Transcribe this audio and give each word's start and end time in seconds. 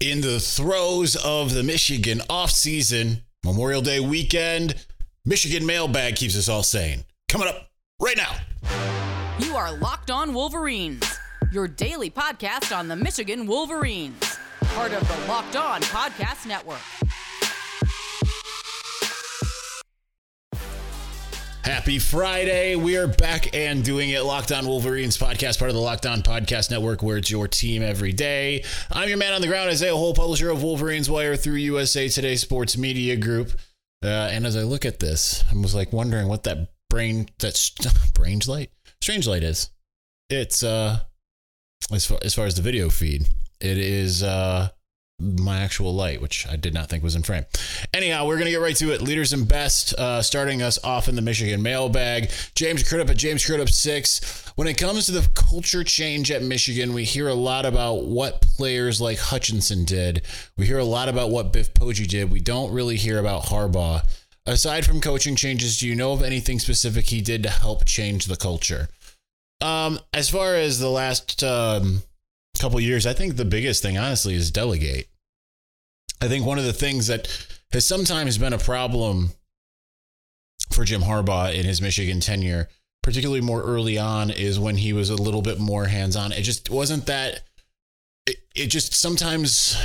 in 0.00 0.22
the 0.22 0.40
throes 0.40 1.14
of 1.16 1.52
the 1.52 1.62
Michigan 1.62 2.20
offseason, 2.30 3.20
Memorial 3.44 3.82
Day 3.82 4.00
weekend, 4.00 4.86
Michigan 5.26 5.66
mailbag 5.66 6.16
keeps 6.16 6.36
us 6.38 6.48
all 6.48 6.62
sane. 6.62 7.04
Coming 7.28 7.48
up 7.48 7.68
right 8.00 8.16
now. 8.16 8.34
You 9.38 9.56
are 9.56 9.76
Locked 9.76 10.10
On 10.10 10.32
Wolverines, 10.32 11.04
your 11.52 11.68
daily 11.68 12.10
podcast 12.10 12.74
on 12.76 12.88
the 12.88 12.96
Michigan 12.96 13.46
Wolverines, 13.46 14.38
part 14.60 14.92
of 14.92 15.06
the 15.06 15.28
Locked 15.28 15.56
On 15.56 15.82
Podcast 15.82 16.46
Network. 16.46 16.80
Happy 21.70 22.00
Friday. 22.00 22.74
We 22.74 22.96
are 22.96 23.06
back 23.06 23.54
and 23.54 23.84
doing 23.84 24.10
it. 24.10 24.24
Locked 24.24 24.50
On 24.50 24.66
Wolverines 24.66 25.16
podcast, 25.16 25.60
part 25.60 25.68
of 25.68 25.76
the 25.76 25.80
Locked 25.80 26.04
On 26.04 26.20
Podcast 26.20 26.68
Network, 26.68 27.00
where 27.00 27.18
it's 27.18 27.30
your 27.30 27.46
team 27.46 27.80
every 27.80 28.12
day. 28.12 28.64
I'm 28.90 29.08
your 29.08 29.18
man 29.18 29.34
on 29.34 29.40
the 29.40 29.46
ground, 29.46 29.70
Isaiah 29.70 29.94
Hole, 29.94 30.12
publisher 30.12 30.50
of 30.50 30.64
Wolverines 30.64 31.08
Wire 31.08 31.36
through 31.36 31.54
USA 31.54 32.08
Today 32.08 32.34
Sports 32.34 32.76
Media 32.76 33.14
Group. 33.14 33.52
Uh, 34.02 34.08
and 34.08 34.46
as 34.46 34.56
I 34.56 34.62
look 34.62 34.84
at 34.84 34.98
this, 34.98 35.44
I 35.48 35.56
was 35.56 35.72
like 35.72 35.92
wondering 35.92 36.26
what 36.26 36.42
that 36.42 36.72
brain, 36.90 37.28
that 37.38 37.70
brain 38.14 38.40
light, 38.48 38.72
strange 39.00 39.28
light 39.28 39.44
is. 39.44 39.70
It's, 40.28 40.64
uh, 40.64 40.98
as 41.92 42.04
far, 42.04 42.18
as 42.22 42.34
far 42.34 42.46
as 42.46 42.56
the 42.56 42.62
video 42.62 42.90
feed, 42.90 43.28
it 43.60 43.78
is, 43.78 44.24
uh, 44.24 44.70
my 45.20 45.60
actual 45.60 45.94
light, 45.94 46.20
which 46.20 46.46
I 46.48 46.56
did 46.56 46.74
not 46.74 46.88
think 46.88 47.02
was 47.02 47.14
in 47.14 47.22
frame. 47.22 47.44
Anyhow, 47.92 48.26
we're 48.26 48.36
going 48.36 48.46
to 48.46 48.50
get 48.50 48.60
right 48.60 48.76
to 48.76 48.92
it. 48.92 49.02
Leaders 49.02 49.32
and 49.32 49.46
best, 49.46 49.94
uh, 49.94 50.22
starting 50.22 50.62
us 50.62 50.82
off 50.84 51.08
in 51.08 51.16
the 51.16 51.22
Michigan 51.22 51.62
mailbag. 51.62 52.30
James 52.54 52.88
Crudup 52.88 53.10
at 53.10 53.16
James 53.16 53.44
Crudup 53.44 53.68
6. 53.68 54.52
When 54.56 54.68
it 54.68 54.78
comes 54.78 55.06
to 55.06 55.12
the 55.12 55.28
culture 55.34 55.84
change 55.84 56.30
at 56.30 56.42
Michigan, 56.42 56.92
we 56.92 57.04
hear 57.04 57.28
a 57.28 57.34
lot 57.34 57.66
about 57.66 58.04
what 58.04 58.42
players 58.42 59.00
like 59.00 59.18
Hutchinson 59.18 59.84
did. 59.84 60.22
We 60.56 60.66
hear 60.66 60.78
a 60.78 60.84
lot 60.84 61.08
about 61.08 61.30
what 61.30 61.52
Biff 61.52 61.72
Poggi 61.74 62.06
did. 62.06 62.30
We 62.30 62.40
don't 62.40 62.72
really 62.72 62.96
hear 62.96 63.18
about 63.18 63.44
Harbaugh. 63.44 64.02
Aside 64.46 64.86
from 64.86 65.00
coaching 65.00 65.36
changes, 65.36 65.78
do 65.78 65.86
you 65.86 65.94
know 65.94 66.12
of 66.12 66.22
anything 66.22 66.58
specific 66.58 67.06
he 67.06 67.20
did 67.20 67.42
to 67.42 67.50
help 67.50 67.84
change 67.84 68.26
the 68.26 68.36
culture? 68.36 68.88
Um, 69.60 70.00
as 70.14 70.30
far 70.30 70.56
as 70.56 70.78
the 70.78 70.88
last 70.88 71.44
um, 71.44 72.02
couple 72.58 72.80
years, 72.80 73.06
I 73.06 73.12
think 73.12 73.36
the 73.36 73.44
biggest 73.44 73.82
thing, 73.82 73.98
honestly, 73.98 74.34
is 74.34 74.50
delegate. 74.50 75.09
I 76.20 76.28
think 76.28 76.44
one 76.44 76.58
of 76.58 76.64
the 76.64 76.72
things 76.72 77.06
that 77.06 77.28
has 77.72 77.86
sometimes 77.86 78.36
been 78.36 78.52
a 78.52 78.58
problem 78.58 79.30
for 80.70 80.84
Jim 80.84 81.02
Harbaugh 81.02 81.54
in 81.54 81.64
his 81.64 81.80
Michigan 81.80 82.20
tenure, 82.20 82.68
particularly 83.02 83.40
more 83.40 83.62
early 83.62 83.98
on, 83.98 84.30
is 84.30 84.58
when 84.58 84.76
he 84.76 84.92
was 84.92 85.10
a 85.10 85.16
little 85.16 85.42
bit 85.42 85.58
more 85.58 85.86
hands 85.86 86.16
on. 86.16 86.32
It 86.32 86.42
just 86.42 86.68
wasn't 86.68 87.06
that. 87.06 87.42
It, 88.26 88.36
it 88.54 88.66
just 88.66 88.94
sometimes. 88.94 89.76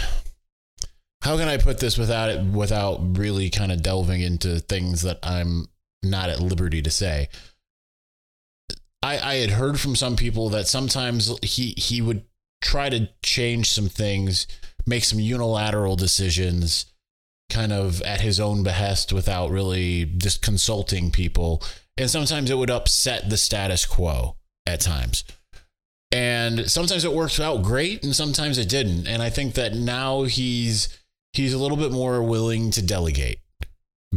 How 1.22 1.38
can 1.38 1.48
I 1.48 1.58
put 1.58 1.80
this 1.80 1.98
without 1.98 2.30
it 2.30 2.44
without 2.44 3.18
really 3.18 3.50
kind 3.50 3.72
of 3.72 3.82
delving 3.82 4.22
into 4.22 4.60
things 4.60 5.02
that 5.02 5.18
I'm 5.24 5.66
not 6.04 6.30
at 6.30 6.40
liberty 6.40 6.84
to 6.84 6.92
say? 6.92 7.30
I, 9.02 9.20
I 9.20 9.36
had 9.36 9.52
heard 9.52 9.80
from 9.80 9.96
some 9.96 10.18
people 10.18 10.50
that 10.50 10.68
sometimes 10.68 11.36
he 11.42 11.74
he 11.78 12.02
would 12.02 12.26
try 12.62 12.90
to 12.90 13.10
change 13.24 13.72
some 13.72 13.90
things 13.90 14.48
make 14.86 15.04
some 15.04 15.20
unilateral 15.20 15.96
decisions 15.96 16.86
kind 17.50 17.72
of 17.72 18.02
at 18.02 18.22
his 18.22 18.40
own 18.40 18.64
behest 18.64 19.14
without 19.14 19.52
really 19.52 20.06
just 20.06 20.42
consulting 20.42 21.12
people. 21.12 21.64
And 21.98 22.10
sometimes 22.10 22.50
it 22.50 22.58
would 22.58 22.72
upset 22.72 23.30
the 23.30 23.38
status 23.38 23.86
quo 23.86 24.36
at 24.66 24.82
times. 24.82 25.24
And 26.12 26.70
sometimes 26.70 27.04
it 27.04 27.14
worked 27.14 27.40
out 27.40 27.64
great 27.64 28.04
and 28.04 28.16
sometimes 28.16 28.58
it 28.58 28.70
didn't. 28.70 29.08
And 29.08 29.22
I 29.22 29.30
think 29.30 29.56
that 29.56 29.76
now 29.76 30.24
he's 30.24 30.90
he's 31.34 31.54
a 31.54 31.58
little 31.58 31.78
bit 31.78 31.92
more 31.92 32.24
willing 32.24 32.72
to 32.72 32.82
delegate 32.82 33.40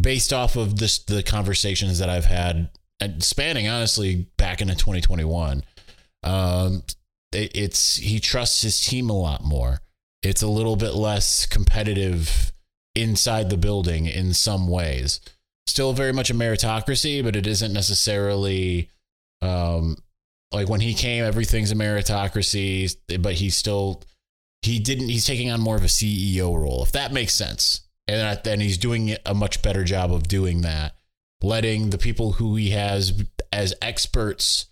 based 0.01 0.33
off 0.33 0.57
of 0.57 0.79
this 0.79 0.99
the 0.99 1.23
conversations 1.23 1.99
that 1.99 2.09
I've 2.09 2.27
had 2.27 2.71
and 3.01 3.23
spanning 3.23 3.69
honestly 3.69 4.29
back 4.37 4.61
into 4.61 4.75
2021. 4.75 5.65
Um 6.23 6.83
it, 7.33 7.57
it's 7.57 7.97
he 7.97 8.21
trusts 8.21 8.63
his 8.63 8.81
team 8.81 9.11
a 9.11 9.19
lot 9.19 9.45
more 9.45 9.81
it's 10.29 10.43
a 10.43 10.49
little 10.49 10.77
bit 10.77 10.95
less 10.95 11.47
competitive 11.47 12.53
inside 12.95 13.49
the 13.49 13.57
building 13.57 14.07
in 14.07 14.35
some 14.35 14.69
ways. 14.69 15.21
Still 15.67 15.93
very 15.93 16.13
much 16.13 16.31
a 16.31 16.35
meritocracy, 16.35 17.25
but 17.25 17.35
it 17.35 17.47
isn't 17.47 17.73
necessarily 17.73 18.91
um, 19.41 19.97
like 20.53 20.69
when 20.69 20.81
he 20.81 20.95
came, 20.95 21.25
everything's 21.25 21.73
a 21.73 21.75
meritocracy, 21.75 22.95
but 23.21 23.35
he's 23.35 23.57
still 23.57 24.03
he 24.63 24.79
didn't 24.79 25.09
he's 25.09 25.25
taking 25.25 25.51
on 25.51 25.61
more 25.61 25.77
of 25.77 25.85
a 25.85 25.87
CEO 25.87 26.55
role, 26.55 26.83
if 26.83 26.93
that 26.93 27.13
makes 27.13 27.35
sense. 27.35 27.83
And 28.07 28.41
then 28.45 28.61
he's 28.61 28.79
doing 28.79 29.17
a 29.27 29.35
much 29.35 29.63
better 29.63 29.85
job 29.85 30.13
of 30.13 30.29
doing 30.29 30.63
that, 30.63 30.95
letting 31.43 31.91
the 31.91 31.99
people 31.99 32.33
who 32.33 32.57
he 32.57 32.71
has 32.71 33.25
as 33.53 33.75
experts 33.83 34.67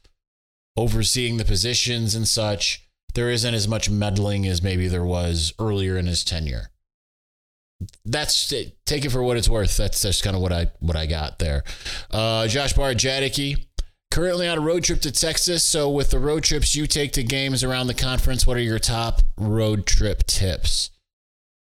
overseeing 0.76 1.36
the 1.36 1.44
positions 1.44 2.14
and 2.14 2.26
such 2.26 2.85
there 3.16 3.30
isn't 3.30 3.54
as 3.54 3.66
much 3.66 3.88
meddling 3.88 4.46
as 4.46 4.62
maybe 4.62 4.88
there 4.88 5.04
was 5.04 5.54
earlier 5.58 5.96
in 5.96 6.06
his 6.06 6.22
tenure. 6.22 6.68
That's 8.04 8.52
it. 8.52 8.76
take 8.84 9.06
it 9.06 9.10
for 9.10 9.22
what 9.22 9.38
it's 9.38 9.48
worth. 9.48 9.74
That's 9.78 10.02
just 10.02 10.22
kind 10.22 10.36
of 10.36 10.42
what 10.42 10.52
I 10.52 10.70
what 10.80 10.96
I 10.96 11.06
got 11.06 11.38
there. 11.38 11.64
Uh, 12.10 12.46
Josh 12.46 12.74
Bar 12.74 12.92
Jadicki, 12.92 13.66
currently 14.10 14.46
on 14.46 14.58
a 14.58 14.60
road 14.60 14.84
trip 14.84 15.00
to 15.00 15.10
Texas. 15.10 15.64
So 15.64 15.90
with 15.90 16.10
the 16.10 16.18
road 16.18 16.44
trips 16.44 16.76
you 16.76 16.86
take 16.86 17.12
to 17.12 17.22
games 17.22 17.64
around 17.64 17.86
the 17.86 17.94
conference, 17.94 18.46
what 18.46 18.58
are 18.58 18.62
your 18.62 18.78
top 18.78 19.22
road 19.38 19.86
trip 19.86 20.26
tips? 20.26 20.90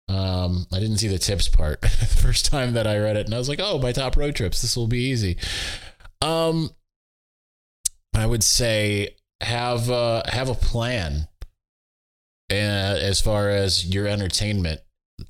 Um, 0.08 0.66
I 0.72 0.80
didn't 0.80 0.98
see 0.98 1.08
the 1.08 1.18
tips 1.18 1.48
part 1.48 1.86
first 1.86 2.46
time 2.46 2.72
that 2.72 2.86
I 2.86 2.98
read 2.98 3.16
it, 3.16 3.26
and 3.26 3.34
I 3.34 3.38
was 3.38 3.48
like, 3.50 3.60
"Oh, 3.62 3.78
my 3.78 3.92
top 3.92 4.16
road 4.16 4.34
trips. 4.34 4.62
This 4.62 4.74
will 4.74 4.88
be 4.88 5.04
easy." 5.04 5.36
Um, 6.22 6.70
I 8.14 8.24
would 8.24 8.42
say 8.42 9.16
have 9.42 9.90
uh, 9.90 10.22
have 10.26 10.48
a 10.48 10.54
plan 10.54 11.28
and 12.52 12.98
as 12.98 13.20
far 13.20 13.48
as 13.48 13.86
your 13.86 14.06
entertainment 14.06 14.80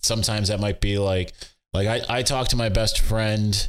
sometimes 0.00 0.48
that 0.48 0.60
might 0.60 0.80
be 0.80 0.98
like 0.98 1.32
like 1.72 1.86
i, 1.86 2.18
I 2.18 2.22
talk 2.22 2.48
to 2.48 2.56
my 2.56 2.68
best 2.68 2.98
friend 2.98 3.68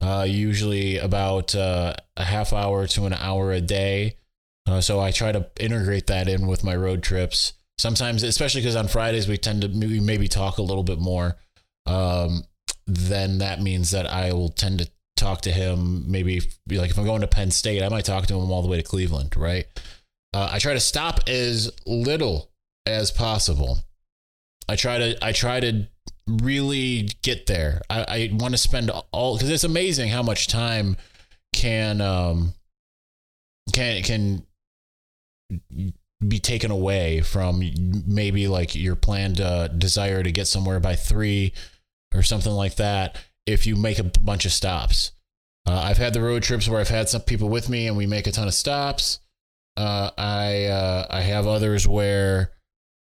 uh, 0.00 0.24
usually 0.26 0.96
about 0.96 1.54
uh, 1.54 1.92
a 2.16 2.24
half 2.24 2.52
hour 2.52 2.86
to 2.86 3.04
an 3.04 3.12
hour 3.12 3.52
a 3.52 3.60
day. 3.60 4.16
Uh, 4.66 4.80
so 4.80 5.00
i 5.00 5.10
try 5.10 5.32
to 5.32 5.46
integrate 5.58 6.06
that 6.06 6.28
in 6.28 6.46
with 6.46 6.62
my 6.62 6.76
road 6.76 7.02
trips. 7.02 7.54
Sometimes 7.78 8.22
especially 8.22 8.60
because 8.60 8.76
on 8.76 8.88
fridays 8.88 9.26
we 9.26 9.38
tend 9.38 9.62
to 9.62 9.68
maybe, 9.68 10.00
maybe 10.00 10.28
talk 10.28 10.58
a 10.58 10.62
little 10.62 10.82
bit 10.82 10.98
more 10.98 11.36
um, 11.86 12.44
then 12.86 13.38
that 13.38 13.62
means 13.62 13.92
that 13.92 14.06
i 14.06 14.34
will 14.34 14.50
tend 14.50 14.80
to 14.80 14.90
talk 15.16 15.40
to 15.40 15.50
him 15.50 16.10
maybe 16.10 16.42
like 16.70 16.90
if 16.90 16.98
i'm 16.98 17.06
going 17.06 17.22
to 17.22 17.26
penn 17.26 17.50
state 17.50 17.82
i 17.82 17.88
might 17.88 18.04
talk 18.04 18.26
to 18.26 18.34
him 18.34 18.50
all 18.50 18.60
the 18.60 18.68
way 18.68 18.76
to 18.76 18.82
cleveland 18.82 19.34
right? 19.34 19.64
Uh, 20.34 20.50
i 20.52 20.58
try 20.58 20.74
to 20.74 20.80
stop 20.80 21.20
as 21.26 21.70
little 21.86 22.49
as 22.86 23.10
possible. 23.10 23.78
I 24.68 24.76
try 24.76 24.98
to 24.98 25.24
I 25.24 25.32
try 25.32 25.60
to 25.60 25.88
really 26.26 27.08
get 27.22 27.46
there. 27.46 27.82
I, 27.90 28.04
I 28.08 28.30
want 28.32 28.54
to 28.54 28.58
spend 28.58 28.90
all 29.12 29.36
because 29.36 29.50
it's 29.50 29.64
amazing 29.64 30.10
how 30.10 30.22
much 30.22 30.46
time 30.46 30.96
can 31.52 32.00
um 32.00 32.54
can 33.72 34.02
can 34.02 34.46
be 36.26 36.38
taken 36.38 36.70
away 36.70 37.22
from 37.22 37.62
maybe 38.06 38.46
like 38.46 38.74
your 38.74 38.94
planned 38.94 39.40
uh, 39.40 39.68
desire 39.68 40.22
to 40.22 40.30
get 40.30 40.46
somewhere 40.46 40.78
by 40.78 40.94
three 40.94 41.52
or 42.14 42.22
something 42.22 42.52
like 42.52 42.76
that 42.76 43.16
if 43.46 43.66
you 43.66 43.74
make 43.74 43.98
a 43.98 44.04
bunch 44.04 44.44
of 44.44 44.52
stops. 44.52 45.12
Uh, 45.66 45.80
I've 45.80 45.98
had 45.98 46.12
the 46.12 46.22
road 46.22 46.42
trips 46.42 46.68
where 46.68 46.80
I've 46.80 46.88
had 46.88 47.08
some 47.08 47.22
people 47.22 47.48
with 47.48 47.68
me 47.68 47.86
and 47.86 47.96
we 47.96 48.06
make 48.06 48.26
a 48.26 48.32
ton 48.32 48.48
of 48.48 48.54
stops. 48.54 49.20
Uh, 49.76 50.10
I 50.18 50.66
uh, 50.66 51.06
I 51.10 51.20
have 51.22 51.46
others 51.46 51.88
where 51.88 52.52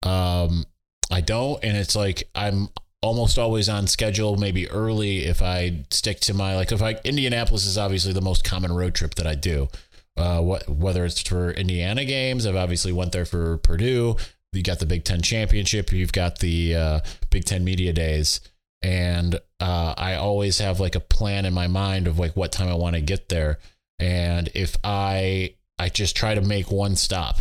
um, 0.04 0.66
I 1.12 1.22
don't, 1.22 1.64
and 1.64 1.78
it's 1.78 1.96
like 1.96 2.30
I'm 2.36 2.70
almost 3.02 3.38
always 3.38 3.70
on 3.70 3.88
schedule, 3.88 4.38
maybe 4.38 4.70
early 4.70 5.26
if 5.26 5.42
I 5.42 5.86
stick 5.92 6.20
to 6.22 6.34
my 6.34 6.56
like 6.56 6.72
if 6.72 6.82
I 6.82 7.00
Indianapolis 7.04 7.66
is 7.66 7.78
obviously 7.78 8.14
the 8.14 8.22
most 8.22 8.44
common 8.44 8.72
road 8.72 8.96
trip 8.96 9.16
that 9.16 9.28
I 9.28 9.36
do. 9.36 9.68
Uh, 10.16 10.42
what 10.42 10.68
whether 10.68 11.06
it's 11.06 11.22
for 11.22 11.52
Indiana 11.52 12.04
games, 12.04 12.46
I've 12.46 12.56
obviously 12.56 12.92
went 12.92 13.12
there 13.12 13.26
for 13.26 13.58
Purdue. 13.58 14.16
You 14.54 14.64
got 14.64 14.80
the 14.80 14.86
Big 14.86 15.04
Ten 15.04 15.22
championship. 15.22 15.92
You've 15.92 16.14
got 16.14 16.40
the 16.40 16.76
uh, 16.76 17.00
Big 17.30 17.46
Ten 17.46 17.64
media 17.64 17.94
days, 17.94 18.42
and 18.82 19.36
uh, 19.60 19.94
I 19.96 20.16
always 20.16 20.58
have 20.60 20.80
like 20.80 20.96
a 20.96 21.00
plan 21.00 21.46
in 21.46 21.54
my 21.54 21.68
mind 21.68 22.08
of 22.08 22.18
like 22.18 22.36
what 22.36 22.52
time 22.52 22.68
I 22.68 22.74
want 22.74 22.96
to 22.96 23.02
get 23.02 23.30
there. 23.30 23.60
And 24.00 24.50
if 24.56 24.76
I 24.84 25.56
I 25.80 25.90
just 25.90 26.16
try 26.16 26.34
to 26.34 26.42
make 26.42 26.72
one 26.72 26.96
stop. 26.96 27.38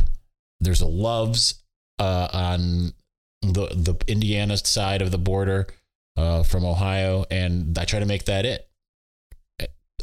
There's 0.60 0.80
a 0.80 0.86
Love's 0.86 1.62
uh, 1.98 2.28
on 2.32 2.92
the 3.42 3.68
the 3.74 3.96
Indiana 4.06 4.56
side 4.56 5.02
of 5.02 5.10
the 5.10 5.18
border 5.18 5.66
uh, 6.16 6.42
from 6.42 6.64
Ohio, 6.64 7.24
and 7.30 7.76
I 7.78 7.84
try 7.84 8.00
to 8.00 8.06
make 8.06 8.24
that 8.24 8.44
it. 8.46 8.68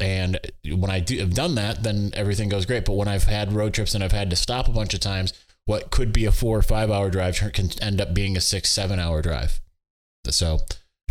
And 0.00 0.40
when 0.66 0.90
I 0.90 0.98
do 0.98 1.18
have 1.18 1.34
done 1.34 1.54
that, 1.54 1.84
then 1.84 2.10
everything 2.14 2.48
goes 2.48 2.66
great. 2.66 2.84
But 2.84 2.94
when 2.94 3.06
I've 3.06 3.24
had 3.24 3.52
road 3.52 3.74
trips 3.74 3.94
and 3.94 4.02
I've 4.02 4.12
had 4.12 4.30
to 4.30 4.36
stop 4.36 4.66
a 4.66 4.72
bunch 4.72 4.92
of 4.92 5.00
times, 5.00 5.32
what 5.66 5.90
could 5.90 6.12
be 6.12 6.24
a 6.24 6.32
four 6.32 6.58
or 6.58 6.62
five 6.62 6.90
hour 6.90 7.10
drive 7.10 7.38
can 7.52 7.70
end 7.80 8.00
up 8.00 8.12
being 8.12 8.36
a 8.36 8.40
six, 8.40 8.70
seven 8.70 8.98
hour 8.98 9.22
drive. 9.22 9.60
So 10.28 10.58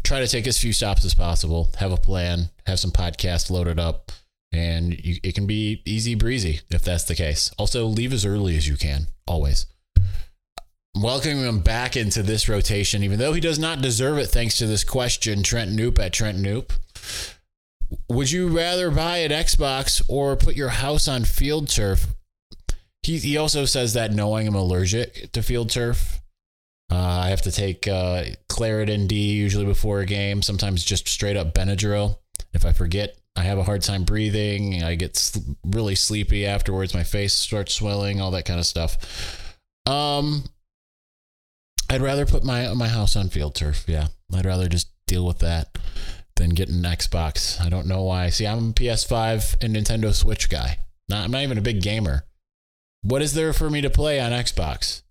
try 0.04 0.20
to 0.20 0.28
take 0.28 0.48
as 0.48 0.58
few 0.58 0.74
stops 0.74 1.06
as 1.06 1.14
possible, 1.14 1.72
have 1.78 1.92
a 1.92 1.98
plan, 1.98 2.50
have 2.66 2.80
some 2.80 2.92
podcasts 2.92 3.50
loaded 3.50 3.80
up, 3.80 4.12
and 4.52 4.94
you, 4.94 5.16
it 5.24 5.34
can 5.34 5.48
be 5.48 5.82
easy 5.86 6.16
breezy 6.16 6.62
if 6.70 6.84
that's 6.84 7.06
the 7.06 7.16
case. 7.16 7.52
Also, 7.58 7.86
leave 7.86 8.12
as 8.12 8.26
early 8.26 8.58
as 8.58 8.68
you 8.68 8.76
can, 8.76 9.08
always. 9.26 9.66
Welcoming 10.96 11.44
him 11.44 11.60
back 11.60 11.98
into 11.98 12.22
this 12.22 12.48
rotation, 12.48 13.04
even 13.04 13.18
though 13.18 13.34
he 13.34 13.42
does 13.42 13.58
not 13.58 13.82
deserve 13.82 14.20
it, 14.20 14.28
thanks 14.28 14.58
to 14.60 14.68
this 14.68 14.84
question, 14.84 15.42
Trent 15.42 15.72
Noop 15.72 15.98
at 15.98 16.14
Trent 16.14 16.38
Noop. 16.38 16.72
Would 18.10 18.32
you 18.32 18.48
rather 18.48 18.92
buy 18.92 19.18
an 19.18 19.32
Xbox 19.32 20.04
or 20.08 20.36
put 20.36 20.56
your 20.56 20.70
house 20.70 21.08
on 21.08 21.26
field 21.26 21.68
turf? 21.68 22.08
He, 23.02 23.18
he 23.18 23.38
also 23.38 23.66
says 23.66 23.94
that 23.94 24.14
knowing 24.14 24.48
I'm 24.48 24.56
allergic 24.56 25.32
to 25.32 25.42
field 25.42 25.72
turf, 25.72 26.22
uh, 26.92 26.96
I 26.96 27.30
have 27.30 27.42
to 27.42 27.52
take 27.52 27.88
uh, 27.88 28.26
Claritin 28.48 29.08
D 29.08 29.34
usually 29.34 29.66
before 29.66 30.02
a 30.02 30.06
game, 30.06 30.44
sometimes 30.44 30.86
just 30.86 31.08
straight 31.08 31.36
up 31.36 31.56
Benadryl. 31.56 32.20
If 32.54 32.66
I 32.66 32.72
forget, 32.72 33.18
I 33.36 33.42
have 33.42 33.58
a 33.58 33.64
hard 33.64 33.82
time 33.82 34.04
breathing. 34.04 34.84
I 34.84 34.94
get 34.94 35.18
sl- 35.18 35.40
really 35.66 35.96
sleepy 35.96 36.46
afterwards. 36.46 36.94
My 36.94 37.04
face 37.04 37.34
starts 37.34 37.74
swelling, 37.74 38.22
all 38.22 38.32
that 38.32 38.46
kind 38.46 38.60
of 38.60 38.66
stuff. 38.68 39.58
Um, 39.88 40.44
I'd 41.94 42.02
rather 42.02 42.26
put 42.26 42.44
my 42.44 42.74
my 42.74 42.88
house 42.88 43.16
on 43.16 43.30
field 43.30 43.54
turf. 43.54 43.86
Yeah, 43.88 44.08
I'd 44.34 44.46
rather 44.46 44.68
just 44.68 44.90
deal 45.06 45.28
with 45.28 45.38
that 45.40 45.78
than 46.36 46.50
get 46.50 46.70
an 46.70 46.82
Xbox. 46.82 47.62
I 47.64 47.70
don't 47.70 47.86
know 47.86 48.02
why. 48.02 48.30
See, 48.30 48.48
I'm 48.48 48.70
a 48.70 48.74
PS5 48.74 49.64
and 49.64 49.76
Nintendo 49.76 50.12
Switch 50.12 50.50
guy. 50.50 50.80
Not, 51.08 51.26
I'm 51.26 51.32
not 51.32 51.44
even 51.44 51.60
a 51.60 51.62
big 51.62 51.84
gamer. 51.84 52.24
What 53.04 53.22
is 53.22 53.34
there 53.34 53.54
for 53.54 53.70
me 53.70 53.82
to 53.82 53.92
play 53.92 54.20
on 54.20 54.32
Xbox? 54.32 55.04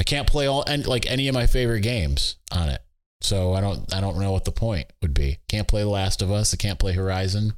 I 0.00 0.02
can't 0.02 0.26
play 0.26 0.48
all 0.48 0.64
and 0.66 0.84
like 0.88 1.08
any 1.08 1.28
of 1.28 1.34
my 1.34 1.46
favorite 1.46 1.82
games 1.82 2.36
on 2.50 2.68
it. 2.68 2.82
So 3.20 3.52
I 3.52 3.60
don't 3.60 3.92
I 3.94 4.00
don't 4.00 4.18
know 4.18 4.32
what 4.32 4.44
the 4.44 4.50
point 4.50 4.92
would 5.02 5.14
be. 5.14 5.38
Can't 5.48 5.68
play 5.68 5.82
The 5.82 5.88
Last 5.88 6.20
of 6.20 6.32
Us. 6.32 6.52
I 6.52 6.56
can't 6.56 6.80
play 6.80 6.94
Horizon. 6.94 7.52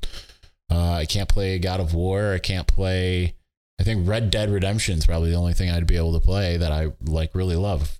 Uh, 0.70 0.92
I 0.92 1.06
can't 1.06 1.30
play 1.30 1.58
God 1.58 1.80
of 1.80 1.94
War. 1.94 2.34
I 2.34 2.38
can't 2.38 2.66
play. 2.66 3.36
I 3.80 3.84
think 3.84 4.06
Red 4.06 4.30
Dead 4.30 4.50
Redemption 4.50 4.98
is 4.98 5.06
probably 5.06 5.30
the 5.30 5.38
only 5.38 5.54
thing 5.54 5.70
I'd 5.70 5.86
be 5.86 5.96
able 5.96 6.12
to 6.12 6.20
play 6.20 6.58
that 6.58 6.72
I 6.72 6.92
like 7.00 7.34
really 7.34 7.56
love. 7.56 7.96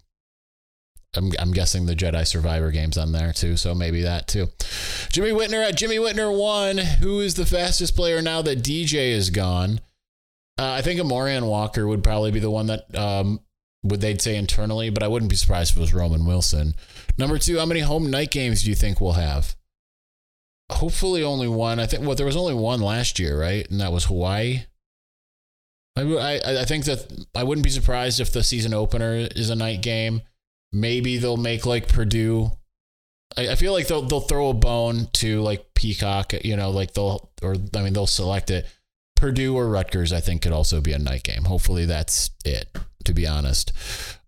I'm, 1.14 1.32
I'm 1.38 1.52
guessing 1.52 1.86
the 1.86 1.96
Jedi 1.96 2.26
Survivor 2.26 2.70
game's 2.70 2.96
on 2.96 3.12
there 3.12 3.32
too, 3.32 3.56
so 3.56 3.74
maybe 3.74 4.02
that 4.02 4.28
too. 4.28 4.48
Jimmy 5.10 5.30
Whitner 5.30 5.66
at 5.66 5.76
Jimmy 5.76 5.96
Whitner 5.96 6.36
one. 6.36 6.78
Who 6.78 7.20
is 7.20 7.34
the 7.34 7.46
fastest 7.46 7.96
player 7.96 8.22
now 8.22 8.42
that 8.42 8.62
DJ 8.62 9.10
is 9.10 9.30
gone? 9.30 9.80
Uh, 10.58 10.72
I 10.72 10.82
think 10.82 11.00
Amorion 11.00 11.46
Walker 11.46 11.86
would 11.86 12.04
probably 12.04 12.30
be 12.30 12.38
the 12.38 12.50
one 12.50 12.66
that 12.66 12.94
um, 12.94 13.40
would 13.82 14.00
they'd 14.00 14.22
say 14.22 14.36
internally, 14.36 14.90
but 14.90 15.02
I 15.02 15.08
wouldn't 15.08 15.30
be 15.30 15.36
surprised 15.36 15.72
if 15.72 15.78
it 15.78 15.80
was 15.80 15.94
Roman 15.94 16.26
Wilson. 16.26 16.74
Number 17.18 17.38
two, 17.38 17.58
how 17.58 17.66
many 17.66 17.80
home 17.80 18.10
night 18.10 18.30
games 18.30 18.62
do 18.62 18.68
you 18.68 18.76
think 18.76 19.00
we'll 19.00 19.12
have? 19.12 19.56
Hopefully, 20.70 21.24
only 21.24 21.48
one. 21.48 21.80
I 21.80 21.86
think 21.86 22.04
well, 22.04 22.14
there 22.14 22.26
was 22.26 22.36
only 22.36 22.54
one 22.54 22.80
last 22.80 23.18
year, 23.18 23.40
right? 23.40 23.68
And 23.68 23.80
that 23.80 23.92
was 23.92 24.04
Hawaii. 24.04 24.60
I, 25.96 26.02
I, 26.02 26.60
I 26.60 26.64
think 26.64 26.84
that 26.84 27.26
I 27.34 27.42
wouldn't 27.42 27.64
be 27.64 27.70
surprised 27.70 28.20
if 28.20 28.32
the 28.32 28.44
season 28.44 28.72
opener 28.72 29.14
is 29.34 29.50
a 29.50 29.56
night 29.56 29.82
game. 29.82 30.22
Maybe 30.72 31.18
they'll 31.18 31.36
make 31.36 31.66
like 31.66 31.88
Purdue. 31.88 32.52
I, 33.36 33.50
I 33.50 33.54
feel 33.54 33.72
like 33.72 33.88
they'll 33.88 34.02
they'll 34.02 34.20
throw 34.20 34.50
a 34.50 34.54
bone 34.54 35.08
to 35.14 35.40
like 35.42 35.74
Peacock, 35.74 36.32
you 36.44 36.56
know, 36.56 36.70
like 36.70 36.94
they'll 36.94 37.30
or 37.42 37.56
I 37.74 37.82
mean 37.82 37.92
they'll 37.92 38.06
select 38.06 38.50
it. 38.50 38.66
Purdue 39.20 39.54
or 39.54 39.68
Rutgers, 39.68 40.12
I 40.12 40.20
think, 40.20 40.42
could 40.42 40.52
also 40.52 40.80
be 40.80 40.92
a 40.92 40.98
night 40.98 41.22
game. 41.22 41.44
Hopefully, 41.44 41.84
that's 41.84 42.30
it 42.44 42.76
to 43.04 43.14
be 43.14 43.26
honest. 43.26 43.72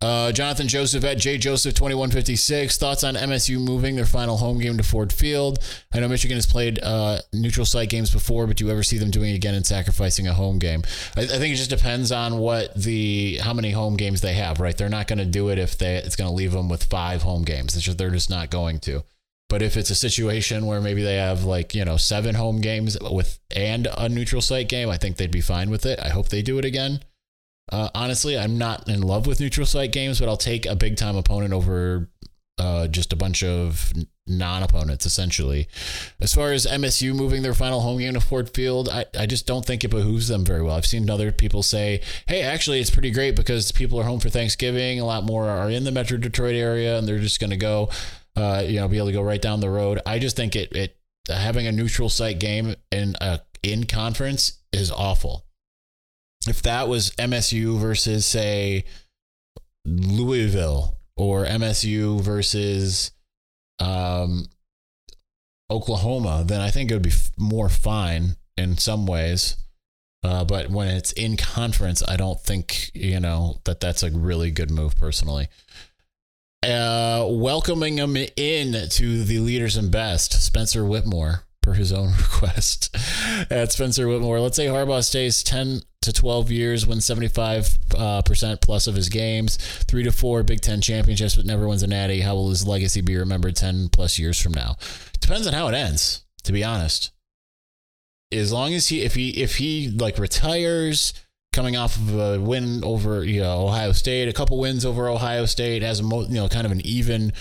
Uh, 0.01 0.33
Jonathan 0.33 0.67
Joseph 0.67 1.05
at 1.05 1.19
J 1.19 1.39
Joseph 1.39 1.75
2156. 1.75 2.79
Thoughts 2.79 3.05
on 3.05 3.15
MSU 3.15 3.61
moving 3.61 3.97
their 3.97 4.07
final 4.07 4.37
home 4.37 4.59
game 4.59 4.77
to 4.77 4.83
Ford 4.83 5.13
Field? 5.13 5.59
I 5.93 6.01
know 6.01 6.09
Michigan 6.09 6.37
has 6.37 6.47
played 6.47 6.81
uh, 6.83 7.19
neutral 7.33 7.67
site 7.67 7.91
games 7.91 8.11
before, 8.11 8.47
but 8.47 8.57
do 8.57 8.65
you 8.65 8.71
ever 8.71 8.83
see 8.83 8.99
them 8.99 9.11
doing 9.11 9.31
it 9.31 9.37
again 9.37 9.55
and 9.55 9.67
sacrificing 9.67 10.27
a 10.27 10.35
home 10.35 10.59
game? 10.59 10.83
I, 11.17 11.23
I, 11.23 11.27
think 11.27 11.55
it 11.55 11.57
just 11.57 11.71
depends 11.71 12.11
on 12.11 12.39
what 12.39 12.75
the 12.75 13.39
how 13.43 13.53
many 13.53 13.71
home 13.71 13.97
games 13.97 14.21
they 14.21 14.35
have. 14.35 14.59
Right, 14.59 14.77
they're 14.77 14.89
not 14.89 15.07
going 15.07 15.19
to 15.19 15.25
do 15.25 15.51
it 15.51 15.59
if 15.59 15.79
they 15.79 15.97
it's 15.97 16.17
going 16.17 16.29
to 16.29 16.35
leave 16.35 16.53
them 16.53 16.69
with 16.69 16.85
five 16.85 17.23
home 17.23 17.43
games. 17.43 17.81
Just 17.81 17.99
they're 17.99 18.11
just 18.11 18.31
not 18.31 18.51
going 18.51 18.81
to. 18.81 19.05
But 19.53 19.61
if 19.61 19.77
it's 19.77 19.91
a 19.91 19.95
situation 19.95 20.65
where 20.65 20.81
maybe 20.81 21.03
they 21.03 21.17
have 21.17 21.45
like 21.45 21.75
you 21.75 21.85
know 21.85 21.99
seven 21.99 22.37
home 22.37 22.63
games 22.63 22.97
with 22.99 23.39
and 23.55 23.87
a 23.99 24.09
neutral 24.09 24.41
site 24.41 24.67
game, 24.67 24.89
I 24.89 24.97
think 24.97 25.19
they'd 25.19 25.31
be 25.31 25.43
fine 25.43 25.69
with 25.69 25.85
it. 25.85 26.01
I 26.03 26.09
hope 26.09 26.31
they 26.31 26.41
do 26.41 26.57
it 26.57 26.65
again. 26.65 27.01
Uh, 27.71 27.91
honestly, 27.95 28.39
I'm 28.39 28.57
not 28.57 28.89
in 28.89 29.03
love 29.03 29.27
with 29.27 29.41
neutral 29.41 29.67
site 29.67 29.93
games, 29.93 30.21
but 30.21 30.29
I'll 30.31 30.39
take 30.39 30.65
a 30.65 30.75
big 30.75 30.97
time 30.97 31.17
opponent 31.17 31.53
over 31.53 32.09
uh, 32.57 32.87
just 32.87 33.13
a 33.13 33.17
bunch 33.17 33.43
of 33.43 33.93
non 34.27 34.63
opponents, 34.63 35.05
essentially. 35.05 35.69
As 36.19 36.35
far 36.35 36.53
as 36.53 36.65
MSU 36.65 37.15
moving 37.15 37.43
their 37.43 37.53
final 37.53 37.81
home 37.81 37.99
game 37.99 38.15
to 38.15 38.21
Ford 38.21 38.49
Field, 38.55 38.89
I, 38.89 39.05
I 39.19 39.27
just 39.27 39.47
don't 39.47 39.67
think 39.67 39.85
it 39.85 39.89
behooves 39.89 40.29
them 40.29 40.47
very 40.47 40.63
well. 40.63 40.77
I've 40.77 40.87
seen 40.87 41.11
other 41.11 41.31
people 41.31 41.63
say, 41.63 42.01
hey, 42.27 42.41
actually, 42.41 42.81
it's 42.81 42.89
pretty 42.89 43.11
great 43.11 43.37
because 43.37 43.71
people 43.71 44.01
are 44.01 44.05
home 44.05 44.21
for 44.21 44.31
Thanksgiving. 44.31 44.99
A 44.99 45.05
lot 45.05 45.25
more 45.25 45.47
are 45.51 45.69
in 45.69 45.85
the 45.85 45.93
Metro 45.93 46.17
Detroit 46.17 46.55
area 46.55 46.97
and 46.97 47.07
they're 47.07 47.19
just 47.19 47.39
going 47.39 47.51
to 47.51 47.57
go, 47.57 47.91
uh, 48.37 48.63
you 48.67 48.81
know, 48.81 48.89
be 48.89 48.99
able 48.99 49.09
to 49.09 49.13
go 49.13 49.23
right 49.23 49.43
down 49.43 49.61
the 49.61 49.71
road. 49.71 50.01
I 50.07 50.19
just 50.19 50.37
think 50.37 50.57
it, 50.57 50.73
it 50.75 50.97
having 51.29 51.67
a 51.67 51.73
neutral 51.73 52.09
site 52.09 52.39
game 52.39 52.75
in 52.91 53.15
a 53.21 53.41
in 53.63 53.85
conference 53.85 54.61
is 54.73 54.91
awful 54.91 55.45
if 56.49 56.63
that 56.63 56.89
was 56.89 57.11
MSU 57.13 57.79
versus 57.79 58.27
say 58.27 58.85
Louisville 59.85 60.99
or 61.17 61.45
MSU 61.45 62.21
versus 62.21 63.13
um, 63.79 64.47
Oklahoma, 65.71 66.45
then 66.47 66.61
I 66.61 66.71
think 66.71 66.91
it 66.91 66.95
would 66.95 67.03
be 67.03 67.13
more 67.37 67.69
fine 67.69 68.37
in 68.57 68.77
some 68.79 69.07
ways. 69.07 69.57
Uh, 70.25 70.45
but 70.45 70.71
when 70.71 70.89
it's 70.89 71.13
in 71.13 71.37
conference, 71.37 72.03
I 72.07 72.17
don't 72.17 72.41
think 72.41 72.91
you 72.95 73.19
know 73.19 73.61
that 73.65 73.81
that's 73.81 74.05
a 74.05 74.11
really 74.11 74.53
good 74.53 74.71
move 74.71 74.97
personally. 74.97 75.49
Uh, 76.63 77.27
welcoming 77.29 77.99
him 77.99 78.17
in 78.37 78.89
to 78.89 79.25
the 79.25 79.41
leaders 79.41 79.77
and 79.77 79.91
best, 79.91 80.45
Spencer 80.45 80.85
Whitmore 80.85 81.43
per 81.61 81.73
his 81.73 81.93
own 81.93 82.09
request 82.19 82.95
at 83.51 83.73
Spencer 83.73 84.07
Whitmore. 84.07 84.39
Let's 84.39 84.57
say 84.57 84.67
Harbaugh 84.67 85.03
stays 85.03 85.43
10 85.43 85.83
to 86.03 86.13
12 86.13 86.51
years, 86.51 86.87
wins 86.87 87.05
75 87.05 87.79
uh, 87.97 88.23
percent 88.23 88.61
plus 88.61 88.87
of 88.87 88.95
his 88.95 89.09
games, 89.09 89.57
three 89.57 90.03
to 90.05 90.13
four 90.13 90.43
Big 90.43 90.61
Ten 90.61 90.81
championships, 90.81 91.37
but 91.37 91.47
never 91.47 91.67
wins 91.67 91.83
a 91.83 91.87
natty. 91.87 92.21
How 92.21 92.35
will 92.35 92.51
his 92.51 92.67
legacy 92.67 93.01
be 93.01 93.17
remembered 93.17 93.57
10 93.57 93.89
plus 93.89 94.19
years 94.19 94.41
from 94.41 94.53
now? 94.53 94.77
Depends 95.21 95.47
on 95.47 95.55
how 95.55 95.69
it 95.69 95.75
ends, 95.75 96.25
to 96.45 96.53
be 96.53 96.63
honest. 96.63 97.13
As 98.33 98.53
long 98.53 98.73
as 98.73 98.89
he, 98.89 99.03
if 99.03 99.15
he, 99.15 99.31
if 99.43 99.57
he 99.57 99.91
like 99.91 100.19
retires, 100.19 101.13
coming 101.53 101.77
off 101.77 101.97
of 101.97 102.19
a 102.19 102.41
win 102.41 102.83
over 102.85 103.25
you 103.25 103.41
know 103.41 103.67
Ohio 103.67 103.93
State, 103.93 104.29
a 104.29 104.33
couple 104.33 104.59
wins 104.59 104.85
over 104.85 105.09
Ohio 105.09 105.47
State, 105.47 105.83
has 105.83 106.01
a 106.01 106.03
mo- 106.03 106.23
you 106.23 106.35
know 106.35 106.49
kind 106.49 106.67
of 106.67 106.73
an 106.73 106.81
even, 106.85 107.33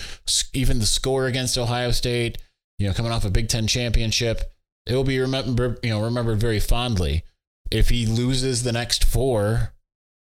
even 0.52 0.78
the 0.78 0.86
score 0.86 1.26
against 1.26 1.56
Ohio 1.56 1.90
State 1.90 2.38
you 2.82 2.88
know, 2.88 2.94
coming 2.94 3.12
off 3.12 3.24
a 3.24 3.30
Big 3.30 3.48
Ten 3.48 3.68
championship, 3.68 4.52
it 4.86 4.94
will 4.96 5.04
be 5.04 5.20
remembered, 5.20 5.78
you 5.84 5.90
know, 5.90 6.02
remembered 6.02 6.40
very 6.40 6.58
fondly. 6.58 7.22
If 7.70 7.90
he 7.90 8.06
loses 8.06 8.64
the 8.64 8.72
next 8.72 9.04
four 9.04 9.72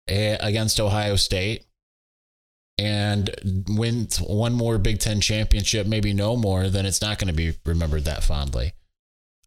eh, 0.06 0.36
against 0.40 0.78
Ohio 0.78 1.16
State 1.16 1.66
and 2.78 3.64
wins 3.68 4.18
one 4.18 4.54
more 4.54 4.78
Big 4.78 5.00
Ten 5.00 5.20
championship, 5.20 5.88
maybe 5.88 6.12
no 6.12 6.36
more, 6.36 6.68
then 6.68 6.86
it's 6.86 7.02
not 7.02 7.18
going 7.18 7.26
to 7.26 7.34
be 7.34 7.54
remembered 7.66 8.04
that 8.04 8.22
fondly. 8.22 8.74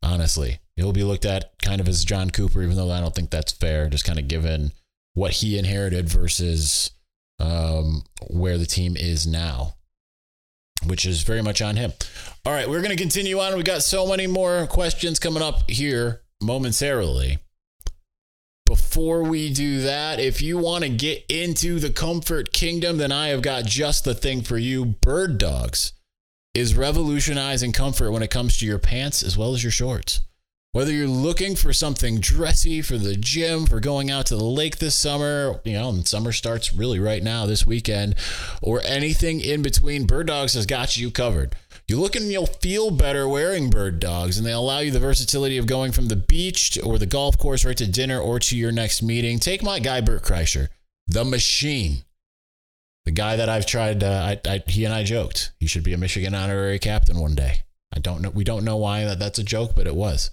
Honestly, 0.01 0.59
he'll 0.75 0.93
be 0.93 1.03
looked 1.03 1.25
at 1.25 1.51
kind 1.61 1.81
of 1.81 1.87
as 1.87 2.05
John 2.05 2.29
Cooper, 2.29 2.61
even 2.61 2.75
though 2.75 2.91
I 2.91 3.01
don't 3.01 3.13
think 3.13 3.29
that's 3.29 3.51
fair, 3.51 3.89
just 3.89 4.05
kind 4.05 4.19
of 4.19 4.27
given 4.27 4.71
what 5.13 5.31
he 5.31 5.57
inherited 5.57 6.07
versus 6.07 6.91
um, 7.39 8.03
where 8.29 8.57
the 8.57 8.65
team 8.65 8.95
is 8.95 9.27
now 9.27 9.75
which 10.85 11.05
is 11.05 11.23
very 11.23 11.41
much 11.41 11.61
on 11.61 11.75
him. 11.75 11.93
All 12.45 12.53
right, 12.53 12.69
we're 12.69 12.81
going 12.81 12.95
to 12.95 13.01
continue 13.01 13.39
on. 13.39 13.55
We 13.55 13.63
got 13.63 13.83
so 13.83 14.07
many 14.07 14.27
more 14.27 14.67
questions 14.67 15.19
coming 15.19 15.43
up 15.43 15.69
here 15.69 16.21
momentarily. 16.41 17.39
Before 18.65 19.23
we 19.23 19.51
do 19.51 19.81
that, 19.81 20.19
if 20.19 20.41
you 20.41 20.57
want 20.57 20.83
to 20.83 20.89
get 20.89 21.25
into 21.27 21.79
the 21.79 21.89
comfort 21.89 22.53
kingdom, 22.53 22.97
then 22.97 23.11
I 23.11 23.29
have 23.29 23.41
got 23.41 23.65
just 23.65 24.05
the 24.05 24.13
thing 24.13 24.41
for 24.41 24.57
you. 24.57 24.85
Birddogs 24.85 25.93
is 26.59 26.75
revolutionizing 26.75 27.71
comfort 27.71 28.11
when 28.11 28.21
it 28.21 28.29
comes 28.29 28.57
to 28.57 28.65
your 28.65 28.79
pants 28.79 29.23
as 29.23 29.37
well 29.37 29.53
as 29.53 29.63
your 29.63 29.71
shorts. 29.71 30.19
Whether 30.71 30.91
you're 30.91 31.07
looking 31.07 31.55
for 31.55 31.73
something 31.73 32.19
dressy 32.19 32.83
for 32.83 32.99
the 32.99 33.15
gym, 33.15 33.65
for 33.65 33.79
going 33.79 34.11
out 34.11 34.27
to 34.27 34.35
the 34.35 34.43
lake 34.43 34.77
this 34.77 34.93
summer, 34.93 35.59
you 35.63 35.73
know, 35.73 35.89
and 35.89 36.07
summer 36.07 36.31
starts 36.31 36.71
really 36.71 36.99
right 36.99 37.23
now 37.23 37.47
this 37.47 37.65
weekend, 37.65 38.13
or 38.61 38.79
anything 38.85 39.39
in 39.39 39.63
between, 39.63 40.05
Birddogs 40.05 40.53
has 40.53 40.67
got 40.67 40.95
you 40.95 41.09
covered. 41.09 41.55
You 41.87 41.99
look 41.99 42.15
and 42.15 42.31
you'll 42.31 42.45
feel 42.45 42.91
better 42.91 43.27
wearing 43.27 43.71
birddogs, 43.71 44.37
and 44.37 44.45
they 44.45 44.51
allow 44.51 44.77
you 44.77 44.91
the 44.91 44.99
versatility 44.99 45.57
of 45.57 45.65
going 45.65 45.91
from 45.91 46.07
the 46.07 46.15
beach 46.15 46.77
or 46.83 46.99
the 46.99 47.07
golf 47.07 47.35
course 47.39 47.65
right 47.65 47.77
to 47.77 47.87
dinner 47.87 48.19
or 48.19 48.37
to 48.37 48.55
your 48.55 48.71
next 48.71 49.01
meeting. 49.01 49.39
Take 49.39 49.63
my 49.63 49.79
guy, 49.79 50.01
Bert 50.01 50.21
Kreischer. 50.21 50.67
the 51.07 51.25
machine. 51.25 52.03
The 53.09 53.15
guy 53.15 53.37
that 53.37 53.49
I've 53.49 53.65
tried, 53.65 54.03
uh, 54.03 54.35
I, 54.35 54.39
I, 54.47 54.63
he 54.67 54.85
and 54.85 54.93
I 54.93 55.01
joked 55.01 55.51
he 55.59 55.65
should 55.65 55.81
be 55.81 55.93
a 55.93 55.97
Michigan 55.97 56.35
honorary 56.35 56.77
captain 56.77 57.17
one 57.17 57.33
day. 57.33 57.63
I 57.91 57.97
don't 57.97 58.21
know. 58.21 58.29
We 58.29 58.43
don't 58.43 58.63
know 58.63 58.77
why 58.77 59.03
that, 59.03 59.17
that's 59.17 59.39
a 59.39 59.43
joke, 59.43 59.71
but 59.75 59.87
it 59.87 59.95
was. 59.95 60.29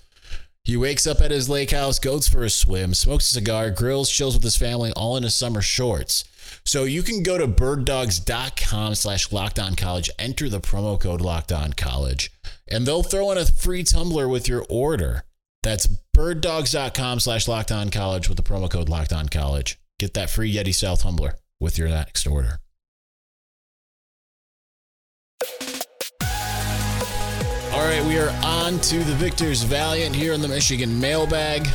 He 0.63 0.77
wakes 0.77 1.07
up 1.07 1.23
at 1.23 1.31
his 1.31 1.49
lake 1.49 1.71
house, 1.71 1.99
goes 1.99 2.29
for 2.29 2.45
a 2.45 2.51
swim, 2.51 2.93
smokes 2.93 3.31
a 3.31 3.33
cigar, 3.33 3.71
grills, 3.71 4.11
chills 4.11 4.35
with 4.35 4.43
his 4.43 4.59
family, 4.59 4.93
all 4.95 5.17
in 5.17 5.23
his 5.23 5.35
summer 5.35 5.63
shorts. 5.63 6.25
So 6.67 6.85
you 6.85 7.03
can 7.03 7.23
go 7.23 7.39
to 7.39 7.49
birddogs.com 7.49 8.95
slash 8.95 9.29
college, 9.29 10.11
enter 10.19 10.51
the 10.51 10.61
promo 10.61 11.01
code 11.01 11.77
college, 11.79 12.31
and 12.69 12.87
they'll 12.87 13.03
throw 13.03 13.31
in 13.31 13.39
a 13.39 13.47
free 13.47 13.85
tumbler 13.85 14.29
with 14.29 14.49
your 14.49 14.67
order. 14.69 15.25
That's 15.63 15.89
birddogs.com 16.15 17.21
slash 17.21 17.47
college 17.47 18.29
with 18.29 18.37
the 18.37 18.43
promo 18.43 18.71
code 18.71 19.31
college. 19.31 19.81
Get 19.99 20.13
that 20.13 20.29
free 20.29 20.55
Yeti 20.55 20.75
style 20.75 20.99
tumbler 20.99 21.37
with 21.59 21.79
your 21.79 21.89
next 21.89 22.27
order. 22.27 22.61
All 27.77 27.83
right, 27.83 28.03
we 28.07 28.19
are 28.19 28.31
on 28.43 28.81
to 28.81 29.05
the 29.05 29.13
Victor's 29.13 29.63
Valiant 29.63 30.17
here 30.17 30.33
in 30.33 30.41
the 30.41 30.49
Michigan 30.49 30.99
mailbag. 30.99 31.69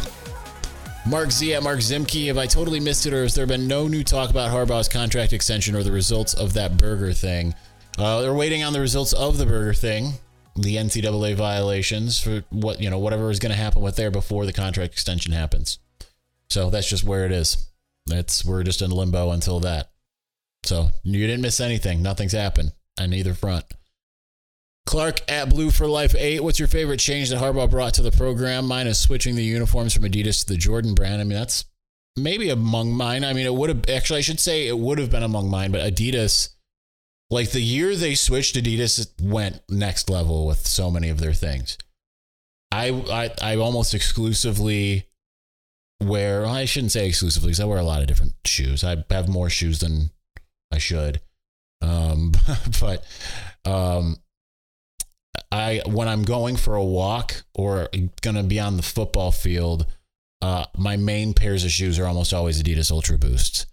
Mark 1.07 1.29
Z 1.29 1.53
at 1.53 1.61
Mark 1.61 1.77
Zimke. 1.77 2.25
Have 2.25 2.39
I 2.39 2.47
totally 2.47 2.79
missed 2.79 3.05
it, 3.05 3.13
or 3.13 3.21
has 3.21 3.35
there 3.35 3.45
been 3.45 3.67
no 3.67 3.87
new 3.87 4.03
talk 4.03 4.31
about 4.31 4.49
Harbaugh's 4.49 4.89
contract 4.89 5.31
extension 5.31 5.75
or 5.75 5.83
the 5.83 5.91
results 5.91 6.33
of 6.33 6.53
that 6.53 6.75
burger 6.75 7.13
thing? 7.13 7.53
Uh, 7.99 8.19
they're 8.19 8.33
waiting 8.33 8.63
on 8.63 8.73
the 8.73 8.79
results 8.79 9.13
of 9.13 9.37
the 9.37 9.45
burger 9.45 9.75
thing, 9.75 10.13
the 10.55 10.77
NCAA 10.77 11.35
violations 11.35 12.19
for 12.19 12.43
what 12.49 12.81
you 12.81 12.89
know, 12.89 12.97
whatever 12.97 13.29
is 13.29 13.37
going 13.37 13.51
to 13.51 13.55
happen 13.55 13.83
with 13.83 13.95
there 13.95 14.09
before 14.09 14.47
the 14.47 14.53
contract 14.53 14.93
extension 14.93 15.33
happens. 15.33 15.77
So 16.49 16.71
that's 16.71 16.89
just 16.89 17.03
where 17.03 17.27
it 17.27 17.31
is. 17.31 17.69
That's 18.07 18.43
we're 18.43 18.63
just 18.63 18.81
in 18.81 18.89
limbo 18.89 19.29
until 19.29 19.59
that. 19.59 19.91
So 20.63 20.89
you 21.03 21.27
didn't 21.27 21.43
miss 21.43 21.59
anything. 21.59 22.01
Nothing's 22.01 22.33
happened 22.33 22.71
on 22.99 23.13
either 23.13 23.35
front. 23.35 23.65
Clark 24.85 25.21
at 25.31 25.49
Blue 25.49 25.71
for 25.71 25.87
Life 25.87 26.15
8. 26.15 26.43
What's 26.43 26.59
your 26.59 26.67
favorite 26.67 26.99
change 26.99 27.29
that 27.29 27.39
Harbaugh 27.39 27.69
brought 27.69 27.93
to 27.95 28.01
the 28.01 28.11
program? 28.11 28.67
Mine 28.67 28.87
is 28.87 28.99
switching 28.99 29.35
the 29.35 29.43
uniforms 29.43 29.93
from 29.93 30.03
Adidas 30.03 30.41
to 30.41 30.53
the 30.53 30.57
Jordan 30.57 30.95
brand. 30.95 31.21
I 31.21 31.23
mean, 31.23 31.37
that's 31.37 31.65
maybe 32.17 32.49
among 32.49 32.91
mine. 32.93 33.23
I 33.23 33.33
mean, 33.33 33.45
it 33.45 33.53
would 33.53 33.69
have 33.69 33.89
actually, 33.89 34.19
I 34.19 34.23
should 34.23 34.39
say 34.39 34.67
it 34.67 34.77
would 34.77 34.97
have 34.97 35.11
been 35.11 35.23
among 35.23 35.49
mine, 35.49 35.71
but 35.71 35.81
Adidas, 35.81 36.49
like 37.29 37.51
the 37.51 37.61
year 37.61 37.95
they 37.95 38.15
switched, 38.15 38.55
Adidas 38.55 39.09
went 39.21 39.61
next 39.69 40.09
level 40.09 40.45
with 40.47 40.67
so 40.67 40.91
many 40.91 41.09
of 41.09 41.19
their 41.19 41.33
things. 41.33 41.77
I, 42.71 42.89
I, 42.89 43.53
I 43.53 43.55
almost 43.57 43.93
exclusively 43.93 45.07
wear, 46.01 46.45
I 46.45 46.65
shouldn't 46.65 46.93
say 46.93 47.07
exclusively 47.07 47.49
because 47.49 47.59
I 47.59 47.65
wear 47.65 47.77
a 47.77 47.83
lot 47.83 48.01
of 48.01 48.07
different 48.07 48.33
shoes. 48.45 48.83
I 48.83 49.03
have 49.09 49.29
more 49.29 49.49
shoes 49.49 49.79
than 49.79 50.11
I 50.71 50.79
should. 50.79 51.21
Um, 51.81 52.31
but, 52.81 53.05
um, 53.65 54.17
I 55.51 55.81
when 55.85 56.07
I'm 56.07 56.23
going 56.23 56.55
for 56.55 56.75
a 56.75 56.83
walk 56.83 57.43
or 57.53 57.89
gonna 58.21 58.43
be 58.43 58.59
on 58.59 58.77
the 58.77 58.83
football 58.83 59.31
field, 59.31 59.85
uh, 60.41 60.65
my 60.77 60.97
main 60.97 61.33
pairs 61.33 61.63
of 61.63 61.71
shoes 61.71 61.99
are 61.99 62.05
almost 62.05 62.33
always 62.33 62.61
Adidas 62.61 62.91
Ultra 62.91 63.17
Boosts. 63.17 63.65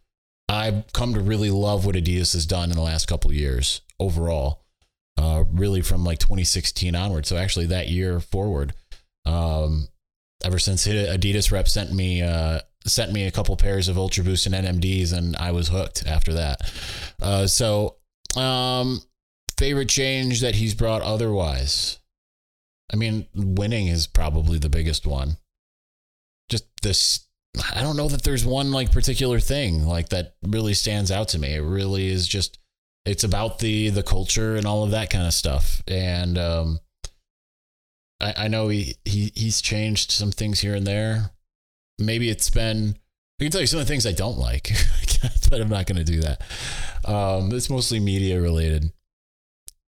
I've 0.49 0.93
come 0.93 1.15
to 1.15 1.21
really 1.21 1.51
love 1.51 1.85
what 1.85 1.95
Adidas 1.95 2.33
has 2.33 2.47
done 2.47 2.71
in 2.71 2.77
the 2.77 2.83
last 2.83 3.07
couple 3.07 3.33
years 3.33 3.83
overall. 4.01 4.65
Uh, 5.19 5.45
really 5.51 5.81
from 5.81 6.05
like 6.05 6.21
2016 6.21 6.95
onward. 6.95 7.27
So 7.27 7.37
actually 7.37 7.67
that 7.67 7.89
year 7.89 8.21
forward, 8.21 8.73
um, 9.27 9.89
ever 10.45 10.61
since 10.61 10.87
Adidas 10.87 11.51
rep 11.51 11.67
sent 11.67 11.93
me 11.93 12.23
uh, 12.23 12.61
sent 12.87 13.13
me 13.13 13.27
a 13.27 13.31
couple 13.31 13.57
pairs 13.57 13.89
of 13.89 13.99
Ultra 13.99 14.23
Boost 14.23 14.47
and 14.47 14.55
NMDs, 14.55 15.13
and 15.13 15.37
I 15.37 15.51
was 15.51 15.69
hooked 15.69 16.07
after 16.07 16.35
that. 16.35 16.61
Uh, 17.21 17.47
so 17.49 17.97
um, 18.37 19.01
favorite 19.59 19.89
change 19.89 20.41
that 20.41 20.55
he's 20.55 20.75
brought 20.75 21.03
otherwise? 21.03 21.99
I 22.93 22.97
mean, 22.97 23.27
winning 23.35 23.89
is 23.89 24.07
probably 24.07 24.59
the 24.59 24.71
biggest 24.71 25.07
one. 25.07 25.37
Just 26.49 26.65
this 26.83 27.27
I 27.75 27.83
don't 27.83 27.97
know 27.97 28.09
that 28.09 28.23
there's 28.23 28.45
one 28.45 28.73
like 28.73 28.93
particular 28.93 29.41
thing 29.41 29.85
like 29.85 30.11
that 30.11 30.35
really 30.43 30.75
stands 30.75 31.11
out 31.11 31.29
to 31.29 31.39
me. 31.39 31.55
It 31.55 31.61
really 31.61 32.09
is 32.09 32.27
just 32.27 32.59
it's 33.05 33.25
about 33.25 33.59
the 33.59 33.91
the 33.91 34.03
culture 34.03 34.57
and 34.57 34.67
all 34.67 34.85
of 34.85 34.93
that 34.93 35.11
kind 35.11 35.27
of 35.27 35.35
stuff. 35.35 35.83
And 35.87 36.39
um 36.39 36.79
I, 38.21 38.35
I 38.37 38.49
know 38.49 38.69
he, 38.69 38.97
he 39.05 39.33
he's 39.35 39.61
changed 39.61 40.11
some 40.11 40.31
things 40.31 40.61
here 40.61 40.75
and 40.75 40.87
there. 40.87 41.31
Maybe 41.99 42.31
it's 42.31 42.51
been 42.51 42.97
I 43.41 43.45
can 43.45 43.53
tell 43.53 43.61
you 43.61 43.67
some 43.67 43.81
of 43.81 43.87
the 43.87 43.91
things 43.91 44.07
I 44.07 44.13
don't 44.13 44.39
like, 44.39 44.71
but 45.51 45.61
I'm 45.61 45.69
not 45.69 45.87
going 45.87 46.05
to 46.05 46.05
do 46.05 46.21
that. 46.23 46.43
Um, 47.05 47.53
it's 47.53 47.71
mostly 47.71 48.01
media 48.01 48.41
related. 48.41 48.91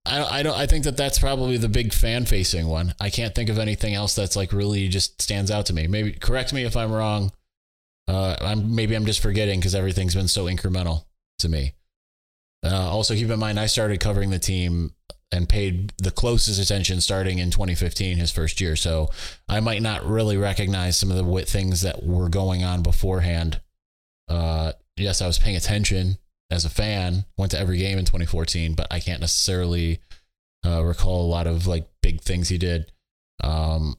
I, 0.10 0.40
I 0.40 0.44
don't. 0.44 0.58
I 0.58 0.66
think 0.66 0.84
that 0.86 0.98
that's 0.98 1.20
probably 1.20 1.58
the 1.58 1.70
big 1.70 1.94
fan 1.94 2.26
facing 2.26 2.68
one. 2.68 2.94
I 3.00 3.10
can't 3.10 3.34
think 3.34 3.50
of 3.50 3.60
anything 3.60 3.94
else 3.94 4.16
that's 4.16 4.36
like 4.36 4.52
really 4.52 4.88
just 4.88 5.22
stands 5.22 5.52
out 5.52 5.68
to 5.68 5.74
me. 5.74 5.88
Maybe 5.88 6.12
correct 6.14 6.54
me 6.54 6.64
if 6.64 6.76
I'm 6.76 6.92
wrong. 6.92 7.32
Uh, 8.08 8.36
I'm 8.42 8.76
maybe 8.76 8.96
I'm 8.96 9.06
just 9.06 9.22
forgetting 9.22 9.60
because 9.60 9.76
everything's 9.76 10.16
been 10.16 10.28
so 10.28 10.46
incremental 10.46 11.06
to 11.40 11.50
me. 11.50 11.74
Uh, 12.64 12.90
also, 12.90 13.14
keep 13.14 13.30
in 13.30 13.40
mind 13.40 13.60
I 13.60 13.68
started 13.68 14.00
covering 14.00 14.32
the 14.32 14.40
team 14.40 14.94
and 15.32 15.48
paid 15.48 15.94
the 16.00 16.12
closest 16.12 16.60
attention 16.60 17.02
starting 17.02 17.38
in 17.38 17.52
2015, 17.52 18.18
his 18.18 18.32
first 18.32 18.60
year. 18.60 18.76
So 18.76 19.10
I 19.48 19.60
might 19.60 19.82
not 19.82 20.04
really 20.04 20.38
recognize 20.38 20.98
some 20.98 21.12
of 21.12 21.18
the 21.18 21.46
things 21.46 21.82
that 21.82 22.04
were 22.04 22.30
going 22.30 22.64
on 22.64 22.82
beforehand. 22.82 23.62
Uh, 24.28 24.74
yes, 24.98 25.22
I 25.22 25.28
was 25.28 25.38
paying 25.38 25.56
attention 25.56 26.18
as 26.52 26.66
a 26.66 26.70
fan, 26.70 27.26
went 27.38 27.52
to 27.52 27.60
every 27.60 27.78
game 27.78 27.98
in 27.98 28.06
2014, 28.06 28.74
but 28.74 28.88
I 28.92 29.00
can't 29.00 29.22
necessarily 29.22 30.00
uh, 30.66 30.84
recall 30.84 31.26
a 31.26 31.30
lot 31.30 31.48
of 31.48 31.68
like 31.68 31.88
big 32.02 32.22
things 32.22 32.50
he 32.50 32.58
did 32.58 32.92
um, 33.44 33.96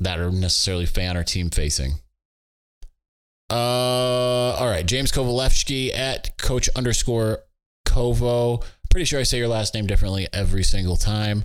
that 0.00 0.18
are 0.18 0.30
necessarily 0.30 0.86
fan 0.86 1.16
or 1.16 1.22
team 1.22 1.50
facing. 1.50 1.92
Uh, 3.50 3.54
all 4.58 4.66
right, 4.66 4.86
James 4.86 5.12
Kovalevsky 5.12 5.94
at 5.94 6.36
coach 6.36 6.68
underscore 6.74 7.40
Kovo. 7.84 8.64
Pretty 8.90 9.04
sure 9.04 9.20
I 9.20 9.24
say 9.24 9.38
your 9.38 9.48
last 9.48 9.74
name 9.74 9.86
differently 9.86 10.26
every 10.32 10.64
single 10.64 10.96
time. 10.96 11.44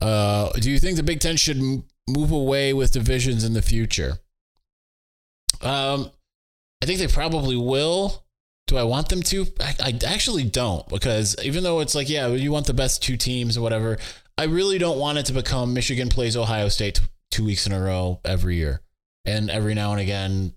Uh, 0.00 0.50
do 0.52 0.70
you 0.70 0.78
think 0.78 0.96
the 0.96 1.02
Big 1.02 1.20
Ten 1.20 1.36
should 1.36 1.58
move 2.08 2.30
away 2.30 2.72
with 2.72 2.92
divisions 2.92 3.44
in 3.44 3.52
the 3.52 3.62
future? 3.62 4.18
Um, 5.60 6.10
I 6.82 6.86
think 6.86 6.98
they 6.98 7.06
probably 7.06 7.56
will. 7.56 8.23
Do 8.66 8.76
I 8.78 8.82
want 8.82 9.08
them 9.10 9.22
to? 9.22 9.46
I, 9.60 9.74
I 9.80 9.98
actually 10.06 10.44
don't 10.44 10.88
because 10.88 11.36
even 11.42 11.62
though 11.62 11.80
it's 11.80 11.94
like, 11.94 12.08
yeah, 12.08 12.28
you 12.28 12.50
want 12.50 12.66
the 12.66 12.74
best 12.74 13.02
two 13.02 13.16
teams 13.16 13.58
or 13.58 13.60
whatever, 13.60 13.98
I 14.38 14.44
really 14.44 14.78
don't 14.78 14.98
want 14.98 15.18
it 15.18 15.26
to 15.26 15.32
become 15.32 15.74
Michigan 15.74 16.08
plays 16.08 16.36
Ohio 16.36 16.68
State 16.68 17.00
two 17.30 17.44
weeks 17.44 17.66
in 17.66 17.72
a 17.72 17.80
row 17.80 18.20
every 18.24 18.56
year. 18.56 18.80
And 19.24 19.50
every 19.50 19.74
now 19.74 19.92
and 19.92 20.00
again, 20.00 20.54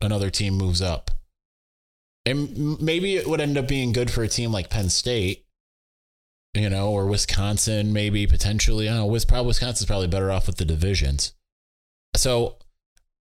another 0.00 0.30
team 0.30 0.54
moves 0.54 0.82
up. 0.82 1.10
And 2.26 2.80
maybe 2.80 3.16
it 3.16 3.26
would 3.26 3.40
end 3.40 3.56
up 3.56 3.66
being 3.66 3.92
good 3.92 4.10
for 4.10 4.22
a 4.22 4.28
team 4.28 4.52
like 4.52 4.70
Penn 4.70 4.90
State, 4.90 5.46
you 6.54 6.68
know, 6.68 6.90
or 6.90 7.06
Wisconsin, 7.06 7.92
maybe 7.92 8.26
potentially. 8.26 8.88
I 8.88 8.92
don't 8.92 9.00
know. 9.00 9.42
Wisconsin's 9.42 9.86
probably 9.86 10.08
better 10.08 10.30
off 10.30 10.46
with 10.46 10.56
the 10.56 10.64
divisions. 10.64 11.32
So 12.16 12.56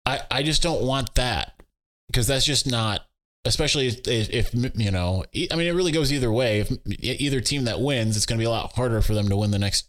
I 0.07 0.21
I 0.30 0.42
just 0.42 0.62
don't 0.62 0.83
want 0.83 1.14
that 1.14 1.61
because 2.07 2.26
that's 2.26 2.45
just 2.45 2.71
not 2.71 3.07
especially 3.45 3.87
if, 3.87 4.07
if, 4.07 4.55
you 4.55 4.91
know 4.91 5.25
i 5.35 5.57
mean 5.57 5.67
it 5.67 5.75
really 5.75 5.93
goes 5.93 6.13
either 6.13 6.31
way. 6.31 6.61
If 6.61 6.73
either 6.87 7.41
team 7.41 7.65
that 7.65 7.81
wins 7.81 8.17
it's 8.17 8.27
going 8.27 8.39
to 8.39 8.43
be 8.43 8.47
a 8.47 8.51
lot 8.51 8.75
harder 8.75 9.01
for 9.01 9.15
them 9.15 9.29
to 9.29 9.37
win 9.37 9.51
the 9.51 9.59
next 9.59 9.89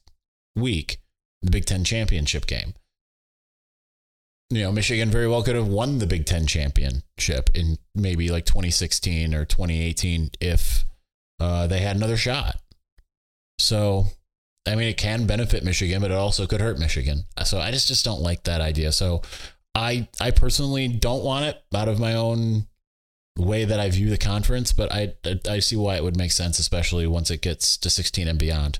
week 0.55 0.99
the 1.41 1.51
big 1.51 1.65
ten 1.65 1.83
championship 1.83 2.45
game. 2.45 2.73
You 4.49 4.63
know 4.63 4.71
michigan 4.71 5.09
very 5.09 5.27
well 5.27 5.43
could 5.43 5.55
have 5.55 5.67
won 5.67 5.99
the 5.99 6.07
big 6.07 6.25
ten 6.25 6.47
championship 6.47 7.49
in 7.53 7.77
maybe 7.93 8.29
like 8.29 8.45
2016 8.45 9.33
or 9.33 9.45
2018 9.45 10.31
if 10.39 10.85
uh, 11.39 11.67
they 11.67 11.79
had 11.79 11.95
another 11.95 12.17
shot. 12.17 12.57
So 13.59 14.05
i 14.65 14.75
mean 14.75 14.87
it 14.87 14.97
can 14.97 15.25
benefit 15.25 15.63
michigan 15.63 16.01
but 16.01 16.11
it 16.11 16.17
also 16.17 16.47
could 16.47 16.61
hurt 16.61 16.79
michigan. 16.79 17.25
So 17.43 17.59
i 17.59 17.71
just 17.71 17.89
just 17.89 18.05
don't 18.05 18.21
like 18.21 18.43
that 18.43 18.61
idea. 18.61 18.93
So 18.93 19.23
i 19.75 20.07
i 20.21 20.31
personally 20.31 20.87
don't 20.87 21.23
want 21.23 21.45
it 21.45 21.61
out 21.75 21.89
of 21.89 21.99
my 21.99 22.13
own 22.13 22.67
way 23.37 23.65
that 23.65 23.79
I 23.79 23.89
view 23.89 24.09
the 24.09 24.17
conference, 24.17 24.73
but 24.73 24.91
I, 24.91 25.13
I 25.49 25.59
see 25.59 25.75
why 25.75 25.95
it 25.95 26.03
would 26.03 26.17
make 26.17 26.31
sense, 26.31 26.59
especially 26.59 27.07
once 27.07 27.31
it 27.31 27.41
gets 27.41 27.77
to 27.77 27.89
16 27.89 28.27
and 28.27 28.39
beyond. 28.39 28.79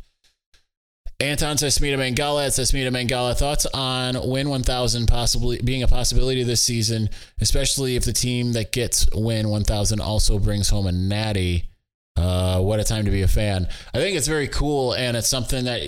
Anton 1.22 1.58
says 1.58 1.78
Smita 1.78 1.98
Mangala 1.98 2.52
says 2.52 2.72
Smita 2.72 2.90
Mangala 2.90 3.38
thoughts 3.38 3.68
on 3.68 4.28
win 4.28 4.50
1000 4.50 5.06
possibly 5.06 5.62
being 5.62 5.84
a 5.84 5.88
possibility 5.88 6.42
this 6.44 6.64
season, 6.64 7.10
especially 7.40 7.96
if 7.96 8.06
the 8.06 8.14
team 8.14 8.54
that 8.54 8.72
gets 8.72 9.08
win 9.14 9.50
1000 9.50 10.02
also 10.02 10.40
brings 10.40 10.70
home 10.70 10.88
a 10.88 10.92
natty. 10.92 11.70
Uh, 12.18 12.60
what 12.60 12.80
a 12.80 12.84
time 12.84 13.06
to 13.06 13.12
be 13.12 13.22
a 13.22 13.28
fan. 13.28 13.68
I 13.94 14.00
think 14.00 14.18
it's 14.18 14.28
very 14.28 14.48
cool, 14.48 14.94
and 14.94 15.16
it's 15.16 15.30
something 15.30 15.66
that 15.66 15.82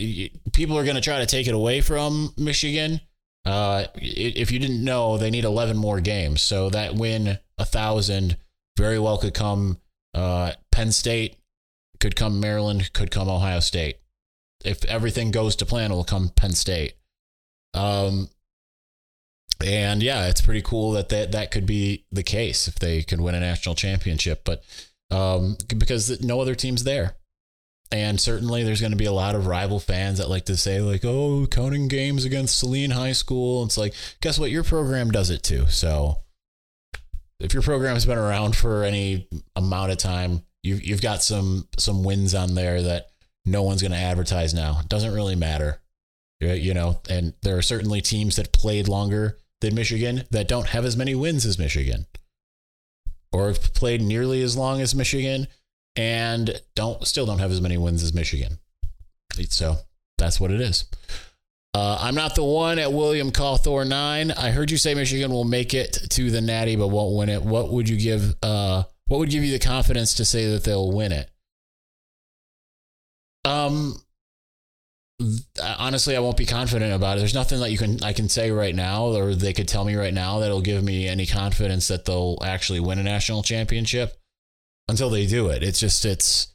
people 0.54 0.78
are 0.78 0.84
going 0.84 0.96
to 0.96 1.02
try 1.02 1.20
to 1.20 1.26
take 1.26 1.48
it 1.48 1.54
away 1.54 1.82
from 1.82 2.34
Michigan. 2.38 3.02
Uh, 3.46 3.86
if 3.96 4.52
you 4.52 4.60
didn't 4.60 4.84
know, 4.84 5.18
they 5.18 5.30
need 5.30 5.44
11 5.44 5.76
more 5.76 6.00
games. 6.00 6.42
So 6.42 6.70
that 6.70 6.96
win 6.96 7.40
a 7.58 7.66
thousand 7.66 8.38
very 8.78 9.00
well 9.00 9.18
could 9.18 9.34
come 9.34 9.80
uh, 10.14 10.54
Penn 10.72 10.92
State, 10.92 11.38
could 12.00 12.16
come 12.16 12.40
Maryland, 12.40 12.92
could 12.94 13.12
come 13.12 13.30
Ohio 13.30 13.60
State. 13.60 13.98
If 14.64 14.86
everything 14.86 15.32
goes 15.32 15.56
to 15.58 15.66
plan, 15.66 15.92
it'll 15.92 16.04
come 16.04 16.30
Penn 16.30 16.54
State. 16.54 16.94
Um, 17.74 18.30
and 19.64 20.04
yeah, 20.04 20.28
it's 20.28 20.42
pretty 20.42 20.62
cool 20.62 20.92
that 20.94 21.10
that, 21.10 21.32
that 21.32 21.52
could 21.52 21.66
be 21.66 22.06
the 22.12 22.24
case 22.24 22.68
if 22.68 22.76
they 22.76 23.04
could 23.04 23.22
win 23.22 23.36
a 23.36 23.40
national 23.40 23.76
championship. 23.76 24.42
But 24.44 24.64
um, 25.12 25.58
because 25.78 26.22
no 26.22 26.42
other 26.42 26.56
team's 26.56 26.84
there. 26.84 27.16
And 27.92 28.20
certainly 28.20 28.64
there's 28.64 28.82
going 28.82 28.92
to 28.92 28.98
be 28.98 29.06
a 29.06 29.12
lot 29.12 29.36
of 29.36 29.46
rival 29.46 29.80
fans 29.80 30.18
that 30.18 30.30
like 30.30 30.46
to 30.46 30.58
say, 30.58 30.82
like, 30.82 31.06
oh, 31.06 31.46
counting 31.46 31.88
games 31.88 32.26
against 32.26 32.58
Saline 32.58 32.90
High 32.90 33.12
School. 33.12 33.64
It's 33.64 33.78
like, 33.78 33.94
guess 34.20 34.40
what? 34.40 34.50
Your 34.50 34.64
program 34.64 35.12
does 35.12 35.30
it 35.30 35.44
too. 35.44 35.68
So 35.68 36.23
if 37.44 37.54
your 37.54 37.62
program's 37.62 38.06
been 38.06 38.18
around 38.18 38.56
for 38.56 38.84
any 38.84 39.28
amount 39.56 39.92
of 39.92 39.98
time, 39.98 40.44
you've, 40.64 40.84
you've 40.84 41.02
got 41.02 41.22
some, 41.22 41.68
some 41.78 42.04
wins 42.04 42.34
on 42.34 42.56
there 42.56 42.82
that 42.82 43.08
no 43.46 43.64
one's 43.64 43.82
going 43.82 43.92
to 43.92 43.98
advertise 43.98 44.54
now. 44.54 44.80
It 44.80 44.90
doesn't 44.90 45.14
really 45.14 45.36
matter. 45.36 45.82
You 46.40 46.74
know, 46.74 47.00
and 47.10 47.34
there 47.42 47.58
are 47.58 47.62
certainly 47.62 48.02
teams 48.02 48.36
that 48.36 48.52
played 48.52 48.90
longer 48.90 49.38
than 49.62 49.76
Michigan 49.76 50.24
that 50.32 50.48
don't 50.48 50.68
have 50.68 50.84
as 50.84 50.98
many 50.98 51.16
wins 51.16 51.46
as 51.46 51.58
Michigan 51.58 52.06
or 53.32 53.48
have 53.48 53.74
played 53.74 54.02
nearly 54.02 54.42
as 54.42 54.58
long 54.58 54.82
as 54.82 54.94
Michigan 54.94 55.48
and 55.96 56.62
don't 56.76 57.08
still 57.08 57.26
don't 57.26 57.40
have 57.40 57.52
as 57.52 57.62
many 57.62 57.78
wins 57.78 58.04
as 58.04 58.14
Michigan. 58.14 58.60
So 59.50 59.78
that's 60.18 60.40
what 60.40 60.52
it 60.52 60.60
is. 60.60 60.86
Uh, 61.76 61.98
I'm 62.00 62.14
not 62.14 62.36
the 62.36 62.44
one 62.44 62.78
at 62.78 62.94
William 62.94 63.32
Cawthor 63.32 63.88
nine. 63.88 64.32
I 64.32 64.52
heard 64.52 64.70
you 64.70 64.78
say 64.78 64.94
Michigan 64.94 65.32
will 65.32 65.44
make 65.44 65.74
it 65.74 65.94
to 66.12 66.30
the 66.30 66.40
Natty, 66.42 66.76
but 66.76 66.90
won't 66.90 67.16
win 67.16 67.30
it. 67.30 67.42
What 67.42 67.72
would 67.72 67.90
you 67.90 67.98
give? 67.98 68.36
Uh, 68.44 68.84
what 69.08 69.18
would 69.18 69.30
give 69.30 69.44
you 69.44 69.52
the 69.52 69.60
confidence 69.60 70.14
to 70.16 70.26
say 70.26 70.52
that 70.52 70.64
they'll 70.64 70.92
win 70.92 71.12
it? 71.12 71.30
Um, 73.44 74.00
honestly, 75.62 76.16
I 76.16 76.20
won't 76.20 76.38
be 76.38 76.46
confident 76.46 76.94
about 76.94 77.18
it. 77.18 77.22
There's 77.22 77.34
nothing 77.34 77.60
that 77.60 77.72
you 77.72 77.78
can 77.78 78.04
I 78.04 78.14
can 78.14 78.30
say 78.30 78.52
right 78.52 78.76
now, 78.76 79.08
or 79.08 79.34
they 79.34 79.54
could 79.54 79.68
tell 79.68 79.84
me 79.84 79.96
right 79.96 80.14
now 80.14 80.40
that'll 80.40 80.62
give 80.62 80.84
me 80.84 81.08
any 81.08 81.26
confidence 81.26 81.88
that 81.88 82.06
they'll 82.06 82.38
actually 82.44 82.80
win 82.80 83.00
a 83.00 83.04
national 83.04 83.44
championship 83.44 84.16
until 84.88 85.10
they 85.10 85.26
do 85.26 85.50
it. 85.50 85.64
It's 85.64 85.80
just 85.80 86.06
it's 86.06 86.54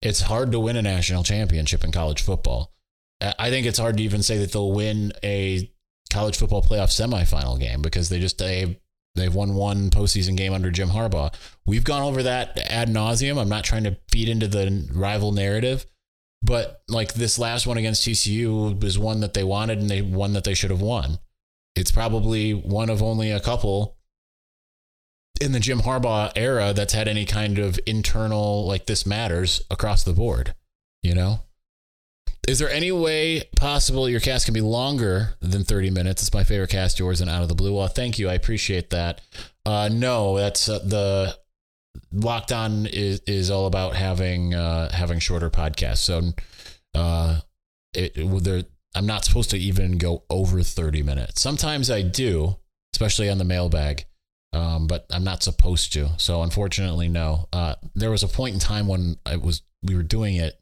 it's 0.00 0.20
hard 0.20 0.52
to 0.52 0.60
win 0.60 0.76
a 0.76 0.82
national 0.82 1.24
championship 1.24 1.84
in 1.84 1.92
college 1.92 2.22
football. 2.22 2.72
I 3.20 3.50
think 3.50 3.66
it's 3.66 3.78
hard 3.78 3.96
to 3.98 4.02
even 4.02 4.22
say 4.22 4.38
that 4.38 4.52
they'll 4.52 4.72
win 4.72 5.12
a 5.22 5.70
college 6.10 6.36
football 6.36 6.62
playoff 6.62 6.88
semifinal 6.88 7.58
game 7.58 7.82
because 7.82 8.08
they 8.08 8.18
just 8.18 8.38
they 8.38 8.80
they've 9.14 9.34
won 9.34 9.54
one 9.54 9.90
postseason 9.90 10.36
game 10.36 10.52
under 10.52 10.70
Jim 10.70 10.88
Harbaugh. 10.88 11.32
We've 11.66 11.84
gone 11.84 12.02
over 12.02 12.22
that 12.22 12.58
ad 12.58 12.88
nauseum. 12.88 13.38
I'm 13.38 13.48
not 13.48 13.64
trying 13.64 13.84
to 13.84 13.96
feed 14.10 14.28
into 14.28 14.48
the 14.48 14.88
rival 14.92 15.32
narrative, 15.32 15.86
but 16.42 16.82
like 16.88 17.14
this 17.14 17.38
last 17.38 17.66
one 17.66 17.76
against 17.76 18.06
TCU 18.06 18.80
was 18.82 18.98
one 18.98 19.20
that 19.20 19.34
they 19.34 19.44
wanted 19.44 19.78
and 19.78 19.90
they 19.90 20.02
won 20.02 20.32
that 20.32 20.44
they 20.44 20.54
should 20.54 20.70
have 20.70 20.82
won. 20.82 21.18
It's 21.76 21.90
probably 21.90 22.52
one 22.52 22.90
of 22.90 23.02
only 23.02 23.30
a 23.30 23.40
couple 23.40 23.96
in 25.40 25.52
the 25.52 25.60
Jim 25.60 25.80
Harbaugh 25.80 26.32
era 26.36 26.72
that's 26.72 26.92
had 26.92 27.08
any 27.08 27.24
kind 27.24 27.58
of 27.58 27.78
internal 27.86 28.66
like 28.66 28.86
this 28.86 29.06
matters 29.06 29.62
across 29.70 30.04
the 30.04 30.12
board, 30.12 30.54
you 31.02 31.14
know? 31.14 31.40
Is 32.48 32.58
there 32.58 32.70
any 32.70 32.90
way 32.90 33.44
possible 33.56 34.08
your 34.08 34.20
cast 34.20 34.46
can 34.46 34.54
be 34.54 34.60
longer 34.60 35.34
than 35.40 35.62
30 35.62 35.90
minutes? 35.90 36.22
It's 36.22 36.34
my 36.34 36.44
favorite 36.44 36.70
cast, 36.70 36.98
yours 36.98 37.20
and 37.20 37.30
out 37.30 37.42
of 37.42 37.48
the 37.48 37.54
blue. 37.54 37.76
Well, 37.76 37.86
thank 37.86 38.18
you. 38.18 38.28
I 38.28 38.34
appreciate 38.34 38.90
that. 38.90 39.20
Uh, 39.64 39.88
no, 39.92 40.36
that's 40.36 40.68
uh, 40.68 40.78
the 40.78 41.36
Locked 42.12 42.52
On 42.52 42.86
is 42.86 43.20
is 43.26 43.50
all 43.50 43.66
about 43.66 43.94
having 43.94 44.54
uh, 44.54 44.90
having 44.90 45.18
shorter 45.18 45.50
podcasts. 45.50 45.98
So 45.98 46.32
uh, 46.94 47.40
it, 47.94 48.12
it 48.16 48.70
I'm 48.94 49.06
not 49.06 49.24
supposed 49.24 49.50
to 49.50 49.58
even 49.58 49.98
go 49.98 50.24
over 50.28 50.62
30 50.62 51.02
minutes. 51.02 51.40
Sometimes 51.40 51.90
I 51.90 52.02
do, 52.02 52.56
especially 52.94 53.30
on 53.30 53.38
the 53.38 53.44
mailbag, 53.44 54.06
um, 54.52 54.88
but 54.88 55.06
I'm 55.10 55.22
not 55.22 55.42
supposed 55.42 55.92
to. 55.92 56.08
So 56.16 56.42
unfortunately, 56.42 57.08
no. 57.08 57.48
Uh, 57.52 57.76
there 57.94 58.10
was 58.10 58.24
a 58.24 58.28
point 58.28 58.54
in 58.54 58.60
time 58.60 58.88
when 58.88 59.16
I 59.24 59.36
was 59.36 59.62
we 59.82 59.94
were 59.94 60.02
doing 60.02 60.36
it. 60.36 60.59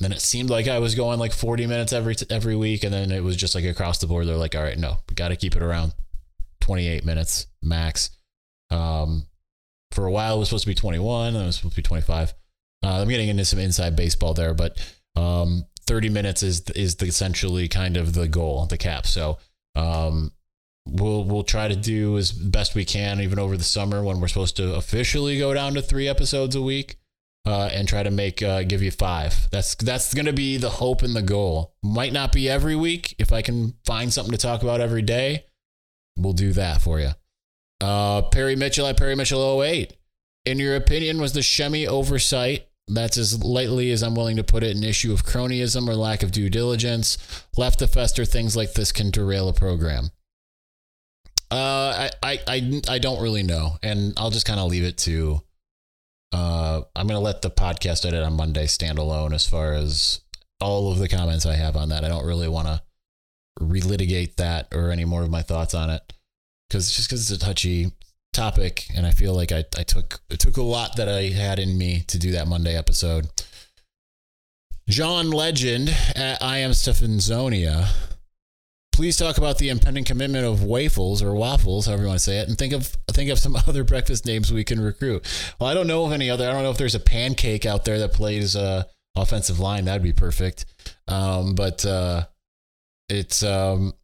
Then 0.00 0.12
it 0.12 0.20
seemed 0.20 0.50
like 0.50 0.66
I 0.68 0.78
was 0.80 0.94
going 0.94 1.18
like 1.18 1.32
40 1.32 1.66
minutes 1.66 1.92
every 1.92 2.16
every 2.30 2.56
week, 2.56 2.84
and 2.84 2.92
then 2.92 3.12
it 3.12 3.22
was 3.22 3.36
just 3.36 3.54
like 3.54 3.64
across 3.64 3.98
the 3.98 4.06
board. 4.06 4.26
They're 4.26 4.36
like, 4.36 4.54
"All 4.54 4.62
right, 4.62 4.78
no, 4.78 4.98
we 5.08 5.14
got 5.14 5.28
to 5.28 5.36
keep 5.36 5.56
it 5.56 5.62
around 5.62 5.92
28 6.60 7.04
minutes 7.04 7.46
max." 7.62 8.10
Um, 8.70 9.26
for 9.94 10.06
a 10.06 10.10
while 10.10 10.36
it 10.36 10.38
was 10.40 10.48
supposed 10.48 10.64
to 10.64 10.70
be 10.70 10.74
21 10.74 11.32
then 11.32 11.42
it 11.42 11.46
was 11.46 11.56
supposed 11.56 11.76
to 11.76 11.82
be 11.82 11.86
25 11.86 12.34
uh, 12.82 13.00
i'm 13.00 13.08
getting 13.08 13.28
into 13.28 13.44
some 13.44 13.60
inside 13.60 13.96
baseball 13.96 14.34
there 14.34 14.52
but 14.52 14.76
um, 15.16 15.64
30 15.86 16.08
minutes 16.08 16.42
is 16.42 16.68
is 16.70 16.96
the, 16.96 17.06
essentially 17.06 17.68
kind 17.68 17.96
of 17.96 18.12
the 18.12 18.26
goal 18.26 18.66
the 18.66 18.76
cap 18.76 19.06
so 19.06 19.38
um, 19.76 20.32
we'll 20.86 21.24
we'll 21.24 21.44
try 21.44 21.68
to 21.68 21.76
do 21.76 22.18
as 22.18 22.32
best 22.32 22.74
we 22.74 22.84
can 22.84 23.20
even 23.20 23.38
over 23.38 23.56
the 23.56 23.64
summer 23.64 24.02
when 24.02 24.20
we're 24.20 24.28
supposed 24.28 24.56
to 24.56 24.74
officially 24.74 25.38
go 25.38 25.54
down 25.54 25.74
to 25.74 25.82
three 25.82 26.08
episodes 26.08 26.56
a 26.56 26.62
week 26.62 26.96
uh, 27.46 27.68
and 27.72 27.86
try 27.86 28.02
to 28.02 28.10
make 28.10 28.42
uh, 28.42 28.62
give 28.62 28.82
you 28.82 28.90
five. 28.90 29.48
That's 29.50 29.74
that's 29.74 30.14
to 30.14 30.32
be 30.32 30.56
the 30.56 30.70
hope 30.70 31.02
and 31.02 31.14
the 31.14 31.22
goal. 31.22 31.74
Might 31.82 32.12
not 32.12 32.32
be 32.32 32.48
every 32.48 32.76
week. 32.76 33.14
If 33.18 33.32
I 33.32 33.42
can 33.42 33.74
find 33.84 34.12
something 34.12 34.32
to 34.32 34.38
talk 34.38 34.62
about 34.62 34.80
every 34.80 35.02
day, 35.02 35.46
we'll 36.16 36.32
do 36.32 36.52
that 36.52 36.80
for 36.80 37.00
you. 37.00 37.10
Uh, 37.80 38.22
Perry 38.22 38.56
Mitchell 38.56 38.86
at 38.86 38.96
Perry 38.96 39.14
Mitchell 39.14 39.62
08. 39.62 39.94
In 40.46 40.58
your 40.58 40.76
opinion, 40.76 41.20
was 41.20 41.32
the 41.32 41.40
Shemy 41.40 41.86
oversight, 41.86 42.68
that's 42.86 43.16
as 43.16 43.42
lightly 43.42 43.90
as 43.90 44.02
I'm 44.02 44.14
willing 44.14 44.36
to 44.36 44.44
put 44.44 44.62
it, 44.62 44.76
an 44.76 44.84
issue 44.84 45.12
of 45.12 45.24
cronyism 45.24 45.88
or 45.88 45.94
lack 45.94 46.22
of 46.22 46.32
due 46.32 46.50
diligence, 46.50 47.16
left 47.56 47.78
to 47.78 47.86
fester 47.86 48.24
things 48.24 48.54
like 48.56 48.74
this 48.74 48.92
can 48.92 49.10
derail 49.10 49.48
a 49.48 49.54
program? 49.54 50.10
Uh, 51.50 52.08
I, 52.08 52.10
I, 52.22 52.38
I, 52.46 52.80
I 52.88 52.98
don't 52.98 53.22
really 53.22 53.42
know. 53.42 53.78
And 53.82 54.12
I'll 54.16 54.30
just 54.30 54.46
kind 54.46 54.60
of 54.60 54.70
leave 54.70 54.84
it 54.84 54.98
to, 54.98 55.40
uh, 56.34 56.82
I'm 56.96 57.06
going 57.06 57.16
to 57.16 57.24
let 57.24 57.42
the 57.42 57.50
podcast 57.50 58.04
edit 58.04 58.24
on 58.24 58.32
Monday 58.32 58.66
stand 58.66 58.98
alone 58.98 59.32
as 59.32 59.46
far 59.46 59.72
as 59.72 60.20
all 60.60 60.90
of 60.90 60.98
the 60.98 61.08
comments 61.08 61.46
I 61.46 61.54
have 61.54 61.76
on 61.76 61.90
that. 61.90 62.04
I 62.04 62.08
don't 62.08 62.26
really 62.26 62.48
want 62.48 62.66
to 62.66 62.82
relitigate 63.60 64.34
that 64.36 64.66
or 64.74 64.90
any 64.90 65.04
more 65.04 65.22
of 65.22 65.30
my 65.30 65.42
thoughts 65.42 65.74
on 65.74 65.90
it 65.90 66.12
because 66.68 66.90
just 66.90 67.08
because 67.08 67.30
it's 67.30 67.40
a 67.40 67.46
touchy 67.46 67.92
topic, 68.32 68.86
and 68.96 69.06
I 69.06 69.12
feel 69.12 69.32
like 69.32 69.52
I, 69.52 69.64
I 69.78 69.84
took 69.84 70.22
it 70.28 70.40
took 70.40 70.56
a 70.56 70.62
lot 70.62 70.96
that 70.96 71.08
I 71.08 71.28
had 71.28 71.60
in 71.60 71.78
me 71.78 72.02
to 72.08 72.18
do 72.18 72.32
that 72.32 72.48
Monday 72.48 72.76
episode. 72.76 73.28
John 74.88 75.30
Legend 75.30 75.94
at 76.16 76.42
I 76.42 76.58
am 76.58 76.72
Stefanzonia. 76.72 77.86
Please 78.94 79.16
talk 79.16 79.38
about 79.38 79.58
the 79.58 79.70
impending 79.70 80.04
commitment 80.04 80.46
of 80.46 80.62
waffles 80.62 81.20
or 81.20 81.34
waffles, 81.34 81.86
however 81.86 82.02
you 82.02 82.08
want 82.08 82.20
to 82.20 82.24
say 82.24 82.38
it, 82.38 82.48
and 82.48 82.56
think 82.56 82.72
of 82.72 82.86
think 83.10 83.28
of 83.28 83.40
some 83.40 83.56
other 83.66 83.82
breakfast 83.82 84.24
names 84.24 84.52
we 84.52 84.62
can 84.62 84.80
recruit. 84.80 85.26
Well, 85.58 85.68
I 85.68 85.74
don't 85.74 85.88
know 85.88 86.04
of 86.04 86.12
any 86.12 86.30
other. 86.30 86.48
I 86.48 86.52
don't 86.52 86.62
know 86.62 86.70
if 86.70 86.78
there's 86.78 86.94
a 86.94 87.00
pancake 87.00 87.66
out 87.66 87.84
there 87.84 87.98
that 87.98 88.12
plays 88.12 88.54
uh, 88.54 88.84
offensive 89.16 89.58
line. 89.58 89.86
That'd 89.86 90.04
be 90.04 90.12
perfect. 90.12 90.66
Um, 91.08 91.56
but 91.56 91.84
uh, 91.84 92.26
it's 93.08 93.42
um, 93.42 93.94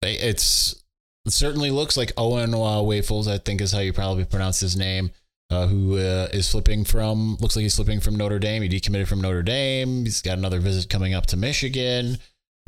it's 0.00 0.82
it 1.26 1.32
certainly 1.34 1.70
looks 1.70 1.94
like 1.94 2.12
Owen 2.16 2.54
uh, 2.54 2.80
Wafels, 2.80 3.28
I 3.28 3.36
think 3.36 3.60
is 3.60 3.70
how 3.70 3.80
you 3.80 3.92
probably 3.92 4.24
pronounce 4.24 4.60
his 4.60 4.78
name, 4.78 5.10
uh, 5.50 5.66
who 5.66 5.98
uh, 5.98 6.28
is 6.32 6.50
flipping 6.50 6.84
from, 6.84 7.36
looks 7.38 7.54
like 7.54 7.64
he's 7.64 7.76
flipping 7.76 8.00
from 8.00 8.16
Notre 8.16 8.38
Dame. 8.38 8.62
He 8.62 8.68
decommitted 8.70 9.08
from 9.08 9.20
Notre 9.20 9.42
Dame. 9.42 10.06
He's 10.06 10.22
got 10.22 10.38
another 10.38 10.58
visit 10.58 10.88
coming 10.88 11.12
up 11.12 11.26
to 11.26 11.36
Michigan. 11.36 12.16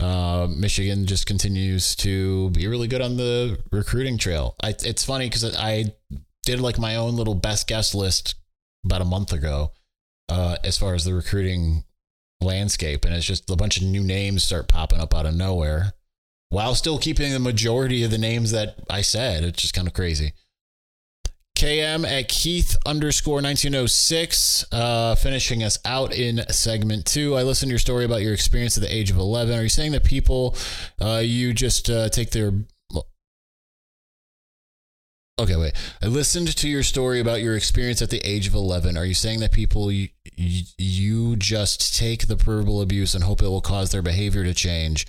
Uh, 0.01 0.49
Michigan 0.51 1.07
just 1.07 1.27
continues 1.27 1.95
to 1.97 2.51
be 2.51 2.67
really 2.67 2.89
good 2.89 3.01
on 3.01 3.17
the 3.17 3.59
recruiting 3.73 4.19
trail. 4.19 4.57
I, 4.63 4.75
it's 4.83 5.05
funny 5.05 5.29
because 5.29 5.57
I 5.57 5.95
did 6.45 6.61
like 6.61 6.79
my 6.79 6.97
own 6.97 7.17
little 7.17 7.35
best 7.35 7.67
guess 7.67 7.95
list 7.95 8.35
about 8.85 9.01
a 9.01 9.07
month 9.07 9.33
ago 9.33 9.73
uh, 10.29 10.57
as 10.65 10.77
far 10.77 10.95
as 10.95 11.05
the 11.05 11.15
recruiting 11.15 11.85
landscape. 12.41 13.05
And 13.05 13.15
it's 13.15 13.27
just 13.27 13.51
a 13.51 13.57
bunch 13.57 13.79
of 13.79 13.85
new 13.85 14.03
names 14.03 14.45
start 14.45 14.69
popping 14.69 15.01
up 15.01 15.15
out 15.15 15.27
of 15.27 15.35
nowhere 15.35 15.93
while 16.51 16.75
still 16.75 16.99
keeping 16.99 17.33
the 17.33 17.39
majority 17.39 18.05
of 18.05 18.11
the 18.11 18.19
names 18.19 18.51
that 18.51 18.77
I 18.91 19.01
said. 19.01 19.45
It's 19.45 19.63
just 19.63 19.75
kind 19.75 19.89
of 19.89 19.95
crazy. 19.95 20.33
KM 21.57 22.05
at 22.05 22.29
Keith 22.29 22.77
underscore 22.85 23.37
1906, 23.37 24.67
uh, 24.73 25.15
finishing 25.15 25.63
us 25.63 25.79
out 25.85 26.13
in 26.13 26.45
segment 26.49 27.07
two. 27.07 27.37
I 27.37 27.45
listened 27.45 27.69
to 27.69 27.73
your 27.75 27.79
story 27.79 28.05
about 28.05 28.23
your 28.23 28.35
experience 28.35 28.77
at 28.77 28.83
the 28.83 28.93
age 28.93 29.11
of 29.11 29.19
11. 29.19 29.57
Are 29.57 29.63
you 29.63 29.69
saying 29.69 29.93
that 29.93 30.03
people, 30.03 30.57
uh, 31.01 31.23
you 31.25 31.55
just 31.55 31.89
uh, 31.89 32.09
take 32.09 32.31
their. 32.31 32.53
Okay, 35.37 35.57
wait. 35.57 35.73
I 36.03 36.07
listened 36.07 36.57
to 36.57 36.69
your 36.69 36.85
story 36.85 37.21
about 37.21 37.41
your 37.41 37.57
experience 37.57 38.03
at 38.03 38.11
the 38.11 38.21
age 38.29 38.47
of 38.47 38.55
11. 38.55 38.97
Are 38.97 39.05
you 39.05 39.15
saying 39.15 39.41
that 39.41 39.51
people, 39.51 39.91
you, 39.91 40.09
you 40.37 41.35
just 41.37 41.97
take 41.97 42.29
the 42.29 42.37
verbal 42.37 42.81
abuse 42.81 43.15
and 43.15 43.25
hope 43.25 43.43
it 43.43 43.49
will 43.49 43.61
cause 43.61 43.91
their 43.91 44.03
behavior 44.03 44.45
to 44.45 44.55
change? 44.55 45.07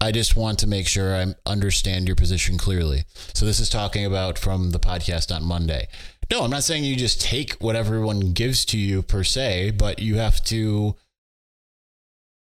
I 0.00 0.12
just 0.12 0.34
want 0.34 0.58
to 0.60 0.66
make 0.66 0.86
sure 0.86 1.14
I 1.14 1.34
understand 1.44 2.06
your 2.06 2.16
position 2.16 2.56
clearly. 2.56 3.04
So 3.34 3.44
this 3.44 3.60
is 3.60 3.68
talking 3.68 4.06
about 4.06 4.38
from 4.38 4.70
the 4.70 4.78
podcast 4.78 5.34
on 5.34 5.44
Monday. 5.44 5.88
No, 6.30 6.42
I'm 6.42 6.50
not 6.50 6.62
saying 6.62 6.84
you 6.84 6.96
just 6.96 7.20
take 7.20 7.54
what 7.54 7.76
everyone 7.76 8.32
gives 8.32 8.64
to 8.66 8.78
you 8.78 9.02
per 9.02 9.24
se, 9.24 9.72
but 9.72 9.98
you 9.98 10.16
have 10.16 10.42
to. 10.44 10.96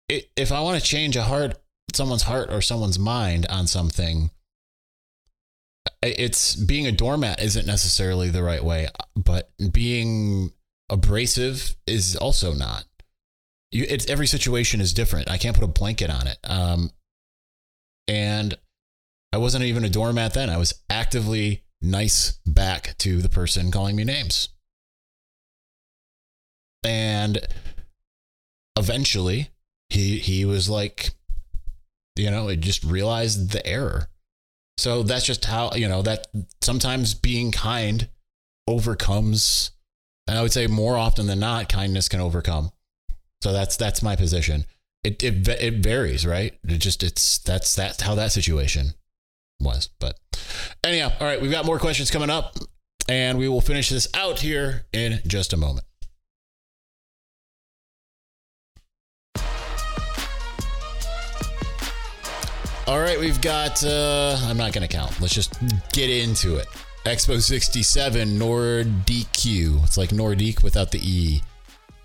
If 0.08 0.50
I 0.50 0.60
want 0.60 0.80
to 0.80 0.86
change 0.86 1.16
a 1.16 1.22
heart, 1.22 1.56
someone's 1.94 2.22
heart 2.22 2.50
or 2.50 2.62
someone's 2.62 2.98
mind 2.98 3.46
on 3.46 3.66
something, 3.66 4.30
it's 6.02 6.54
being 6.54 6.86
a 6.86 6.92
doormat 6.92 7.42
isn't 7.42 7.66
necessarily 7.66 8.30
the 8.30 8.42
right 8.42 8.64
way, 8.64 8.88
but 9.14 9.50
being 9.72 10.52
abrasive 10.88 11.76
is 11.86 12.16
also 12.16 12.54
not. 12.54 12.84
You, 13.72 13.84
it's 13.88 14.08
every 14.08 14.26
situation 14.26 14.80
is 14.80 14.92
different. 14.92 15.28
I 15.28 15.38
can't 15.38 15.56
put 15.56 15.64
a 15.64 15.68
blanket 15.68 16.08
on 16.08 16.26
it. 16.28 16.38
Um, 16.44 16.90
and 18.08 18.56
I 19.32 19.38
wasn't 19.38 19.64
even 19.64 19.84
a 19.84 19.90
doormat 19.90 20.34
then. 20.34 20.50
I 20.50 20.56
was 20.56 20.74
actively 20.88 21.64
nice 21.82 22.38
back 22.46 22.96
to 22.98 23.20
the 23.20 23.28
person 23.28 23.70
calling 23.70 23.96
me 23.96 24.04
names. 24.04 24.48
And 26.84 27.40
eventually 28.76 29.50
he 29.88 30.18
he 30.18 30.44
was 30.44 30.68
like 30.68 31.10
you 32.16 32.30
know, 32.30 32.48
it 32.48 32.60
just 32.60 32.82
realized 32.82 33.50
the 33.50 33.66
error. 33.66 34.08
So 34.78 35.02
that's 35.02 35.24
just 35.24 35.44
how, 35.44 35.72
you 35.74 35.88
know, 35.88 36.02
that 36.02 36.26
sometimes 36.62 37.12
being 37.14 37.52
kind 37.52 38.08
overcomes 38.66 39.72
and 40.26 40.36
I 40.36 40.42
would 40.42 40.52
say 40.52 40.66
more 40.66 40.96
often 40.96 41.26
than 41.26 41.38
not 41.38 41.68
kindness 41.68 42.08
can 42.08 42.20
overcome. 42.20 42.72
So 43.42 43.52
that's 43.52 43.76
that's 43.76 44.02
my 44.02 44.16
position. 44.16 44.64
It 45.06 45.22
it 45.22 45.46
it 45.46 45.74
varies, 45.74 46.26
right? 46.26 46.52
It 46.64 46.78
just 46.78 47.04
it's 47.04 47.38
that's 47.38 47.76
that's 47.76 48.02
how 48.02 48.16
that 48.16 48.32
situation 48.32 48.94
was. 49.60 49.88
But 50.00 50.18
anyhow, 50.82 51.12
all 51.20 51.26
right, 51.28 51.40
we've 51.40 51.52
got 51.52 51.64
more 51.64 51.78
questions 51.78 52.10
coming 52.10 52.28
up, 52.28 52.56
and 53.08 53.38
we 53.38 53.46
will 53.48 53.60
finish 53.60 53.88
this 53.88 54.08
out 54.14 54.40
here 54.40 54.86
in 54.92 55.20
just 55.24 55.52
a 55.52 55.56
moment. 55.56 55.86
All 62.88 63.00
right, 63.00 63.18
we've 63.18 63.40
got, 63.40 63.82
uh, 63.82 64.36
I'm 64.42 64.56
not 64.56 64.72
going 64.72 64.86
to 64.86 64.92
count. 64.92 65.20
Let's 65.20 65.34
just 65.34 65.54
get 65.92 66.08
into 66.08 66.56
it. 66.56 66.66
Expo 67.04 67.40
67 67.40 68.38
NordicQ. 68.38 69.84
It's 69.84 69.96
like 69.98 70.10
Nordique 70.10 70.62
without 70.62 70.92
the 70.92 71.00
E 71.00 71.42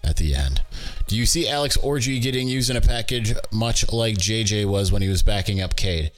at 0.03 0.17
the 0.17 0.35
end. 0.35 0.61
Do 1.07 1.15
you 1.15 1.25
see 1.25 1.47
Alex 1.47 1.77
Orji 1.77 2.21
getting 2.21 2.47
used 2.47 2.69
in 2.69 2.77
a 2.77 2.81
package 2.81 3.33
much 3.51 3.91
like 3.91 4.17
JJ 4.17 4.65
was 4.65 4.91
when 4.91 5.01
he 5.01 5.09
was 5.09 5.23
backing 5.23 5.61
up 5.61 5.75
Cade? 5.75 6.11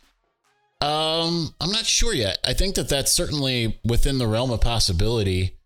Um, 0.82 1.54
I'm 1.62 1.72
not 1.72 1.86
sure 1.86 2.14
yet. 2.14 2.40
I 2.44 2.54
think 2.54 2.76
that 2.76 2.90
that's 2.90 3.12
certainly 3.12 3.80
within 3.86 4.18
the 4.18 4.28
realm 4.28 4.52
of 4.52 4.60
possibility, 4.60 5.58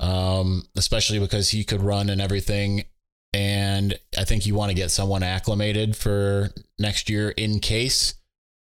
um, 0.00 0.64
especially 0.76 1.20
because 1.20 1.50
he 1.50 1.64
could 1.64 1.80
run 1.80 2.10
and 2.10 2.20
everything. 2.20 2.84
And 3.32 3.98
I 4.18 4.24
think 4.24 4.46
you 4.46 4.54
want 4.54 4.70
to 4.70 4.74
get 4.74 4.90
someone 4.90 5.22
acclimated 5.22 5.96
for 5.96 6.50
next 6.78 7.08
year 7.08 7.30
in 7.30 7.60
case 7.60 8.14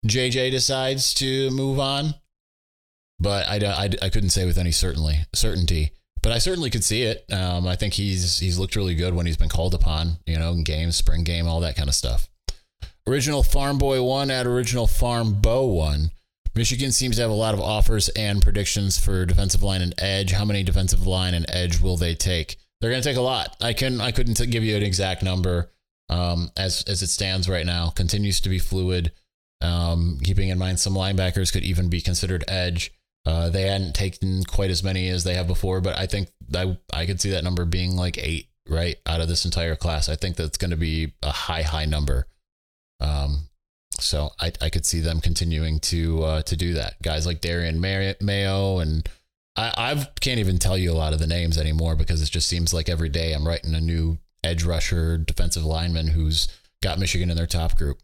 JJ 0.06 0.50
decides 0.50 1.12
to 1.14 1.50
move 1.50 1.78
on. 1.78 2.14
But 3.18 3.46
I, 3.46 3.56
I, 3.56 3.90
I 4.00 4.08
couldn't 4.08 4.30
say 4.30 4.46
with 4.46 4.56
any 4.56 4.72
certainly 4.72 5.26
certainty. 5.34 5.92
But 6.22 6.32
I 6.32 6.38
certainly 6.38 6.70
could 6.70 6.84
see 6.84 7.02
it. 7.02 7.24
Um, 7.32 7.66
I 7.66 7.76
think 7.76 7.94
he's 7.94 8.38
he's 8.38 8.58
looked 8.58 8.76
really 8.76 8.94
good 8.94 9.14
when 9.14 9.26
he's 9.26 9.36
been 9.36 9.48
called 9.48 9.74
upon. 9.74 10.18
You 10.26 10.38
know, 10.38 10.52
in 10.52 10.64
games, 10.64 10.96
spring 10.96 11.24
game, 11.24 11.46
all 11.46 11.60
that 11.60 11.76
kind 11.76 11.88
of 11.88 11.94
stuff. 11.94 12.28
Original 13.06 13.42
Farm 13.42 13.78
Boy 13.78 14.02
one 14.02 14.30
at 14.30 14.46
Original 14.46 14.86
Farm 14.86 15.34
Bow 15.34 15.64
one. 15.66 16.10
Michigan 16.54 16.92
seems 16.92 17.16
to 17.16 17.22
have 17.22 17.30
a 17.30 17.34
lot 17.34 17.54
of 17.54 17.60
offers 17.60 18.08
and 18.10 18.42
predictions 18.42 18.98
for 18.98 19.24
defensive 19.24 19.62
line 19.62 19.82
and 19.82 19.94
edge. 19.98 20.32
How 20.32 20.44
many 20.44 20.62
defensive 20.62 21.06
line 21.06 21.32
and 21.32 21.46
edge 21.48 21.80
will 21.80 21.96
they 21.96 22.14
take? 22.14 22.56
They're 22.80 22.90
going 22.90 23.02
to 23.02 23.08
take 23.08 23.16
a 23.16 23.22
lot. 23.22 23.56
I 23.60 23.72
can 23.72 24.00
I 24.00 24.10
couldn't 24.10 24.50
give 24.50 24.64
you 24.64 24.76
an 24.76 24.82
exact 24.82 25.22
number 25.22 25.70
um, 26.08 26.50
as 26.56 26.82
as 26.86 27.02
it 27.02 27.08
stands 27.08 27.48
right 27.48 27.66
now. 27.66 27.90
Continues 27.90 28.40
to 28.42 28.48
be 28.48 28.58
fluid. 28.58 29.12
Um, 29.62 30.18
keeping 30.22 30.48
in 30.48 30.58
mind 30.58 30.80
some 30.80 30.94
linebackers 30.94 31.52
could 31.52 31.64
even 31.64 31.88
be 31.88 32.00
considered 32.00 32.44
edge. 32.48 32.92
Uh, 33.30 33.48
they 33.48 33.62
hadn't 33.62 33.94
taken 33.94 34.42
quite 34.42 34.70
as 34.70 34.82
many 34.82 35.08
as 35.08 35.22
they 35.22 35.34
have 35.34 35.46
before, 35.46 35.80
but 35.80 35.96
I 35.96 36.06
think 36.06 36.30
I 36.52 36.76
I 36.92 37.06
could 37.06 37.20
see 37.20 37.30
that 37.30 37.44
number 37.44 37.64
being 37.64 37.94
like 37.94 38.18
eight 38.18 38.48
right 38.68 38.96
out 39.06 39.20
of 39.20 39.28
this 39.28 39.44
entire 39.44 39.76
class. 39.76 40.08
I 40.08 40.16
think 40.16 40.34
that's 40.34 40.58
going 40.58 40.72
to 40.72 40.76
be 40.76 41.12
a 41.22 41.30
high 41.30 41.62
high 41.62 41.84
number. 41.84 42.26
Um, 42.98 43.48
so 44.00 44.30
I, 44.40 44.50
I 44.60 44.68
could 44.68 44.84
see 44.84 44.98
them 44.98 45.20
continuing 45.20 45.78
to 45.78 46.24
uh, 46.24 46.42
to 46.42 46.56
do 46.56 46.74
that. 46.74 47.00
Guys 47.02 47.24
like 47.24 47.40
Darian 47.40 47.80
Mayo 47.80 48.78
and 48.80 49.08
I 49.54 49.72
I 49.76 50.08
can't 50.20 50.40
even 50.40 50.58
tell 50.58 50.76
you 50.76 50.90
a 50.90 50.98
lot 50.98 51.12
of 51.12 51.20
the 51.20 51.28
names 51.28 51.56
anymore 51.56 51.94
because 51.94 52.20
it 52.22 52.30
just 52.32 52.48
seems 52.48 52.74
like 52.74 52.88
every 52.88 53.10
day 53.10 53.32
I'm 53.32 53.46
writing 53.46 53.76
a 53.76 53.80
new 53.80 54.18
edge 54.42 54.64
rusher, 54.64 55.18
defensive 55.18 55.64
lineman 55.64 56.08
who's 56.08 56.48
got 56.82 56.98
Michigan 56.98 57.30
in 57.30 57.36
their 57.36 57.46
top 57.46 57.76
group. 57.76 58.00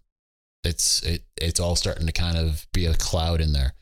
It's 0.62 1.03
it 1.03 1.25
it's 1.37 1.59
all 1.59 1.75
starting 1.75 2.07
to 2.07 2.12
kind 2.12 2.37
of 2.39 2.69
be 2.73 2.87
a 2.87 2.95
cloud 2.95 3.41
in 3.41 3.53
there. 3.53 3.75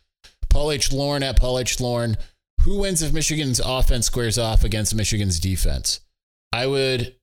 Paul 0.54 0.70
H. 0.70 0.92
Lorne 0.92 1.24
at 1.24 1.36
Paul 1.36 1.58
H. 1.58 1.80
Lorne. 1.80 2.16
Who 2.60 2.78
wins 2.78 3.02
if 3.02 3.12
Michigan's 3.12 3.58
offense 3.58 4.06
squares 4.06 4.38
off 4.38 4.62
against 4.62 4.94
Michigan's 4.94 5.40
defense? 5.40 5.98
I 6.52 6.68
would 6.68 7.16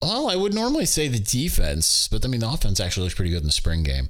well, 0.00 0.30
I 0.30 0.36
would 0.36 0.54
normally 0.54 0.86
say 0.86 1.06
the 1.06 1.18
defense, 1.18 2.08
but 2.08 2.24
I 2.24 2.28
mean, 2.28 2.40
the 2.40 2.48
offense 2.48 2.80
actually 2.80 3.02
looks 3.04 3.14
pretty 3.14 3.30
good 3.30 3.42
in 3.42 3.46
the 3.46 3.52
spring 3.52 3.82
game. 3.82 4.08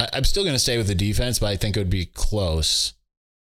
I, 0.00 0.08
am 0.14 0.24
still 0.24 0.42
going 0.42 0.56
to 0.56 0.58
stay 0.58 0.78
with 0.78 0.88
the 0.88 0.96
defense, 0.96 1.38
but 1.38 1.46
I 1.46 1.56
think 1.56 1.76
it 1.76 1.80
would 1.80 1.90
be 1.90 2.06
close. 2.06 2.94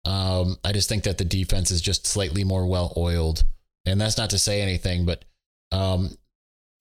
Um, 0.05 0.57
I 0.65 0.73
just 0.73 0.89
think 0.89 1.05
that 1.05 1.19
the 1.19 1.25
defense 1.25 1.71
is 1.71 1.81
just 1.81 2.05
slightly 2.05 2.43
more 2.43 2.67
well 2.67 2.93
oiled. 2.97 3.45
And 3.87 4.01
that's 4.01 4.19
not 4.19 4.31
to 4.31 4.41
say 4.41 4.61
anything, 4.61 5.07
but 5.07 5.25
um, 5.71 6.19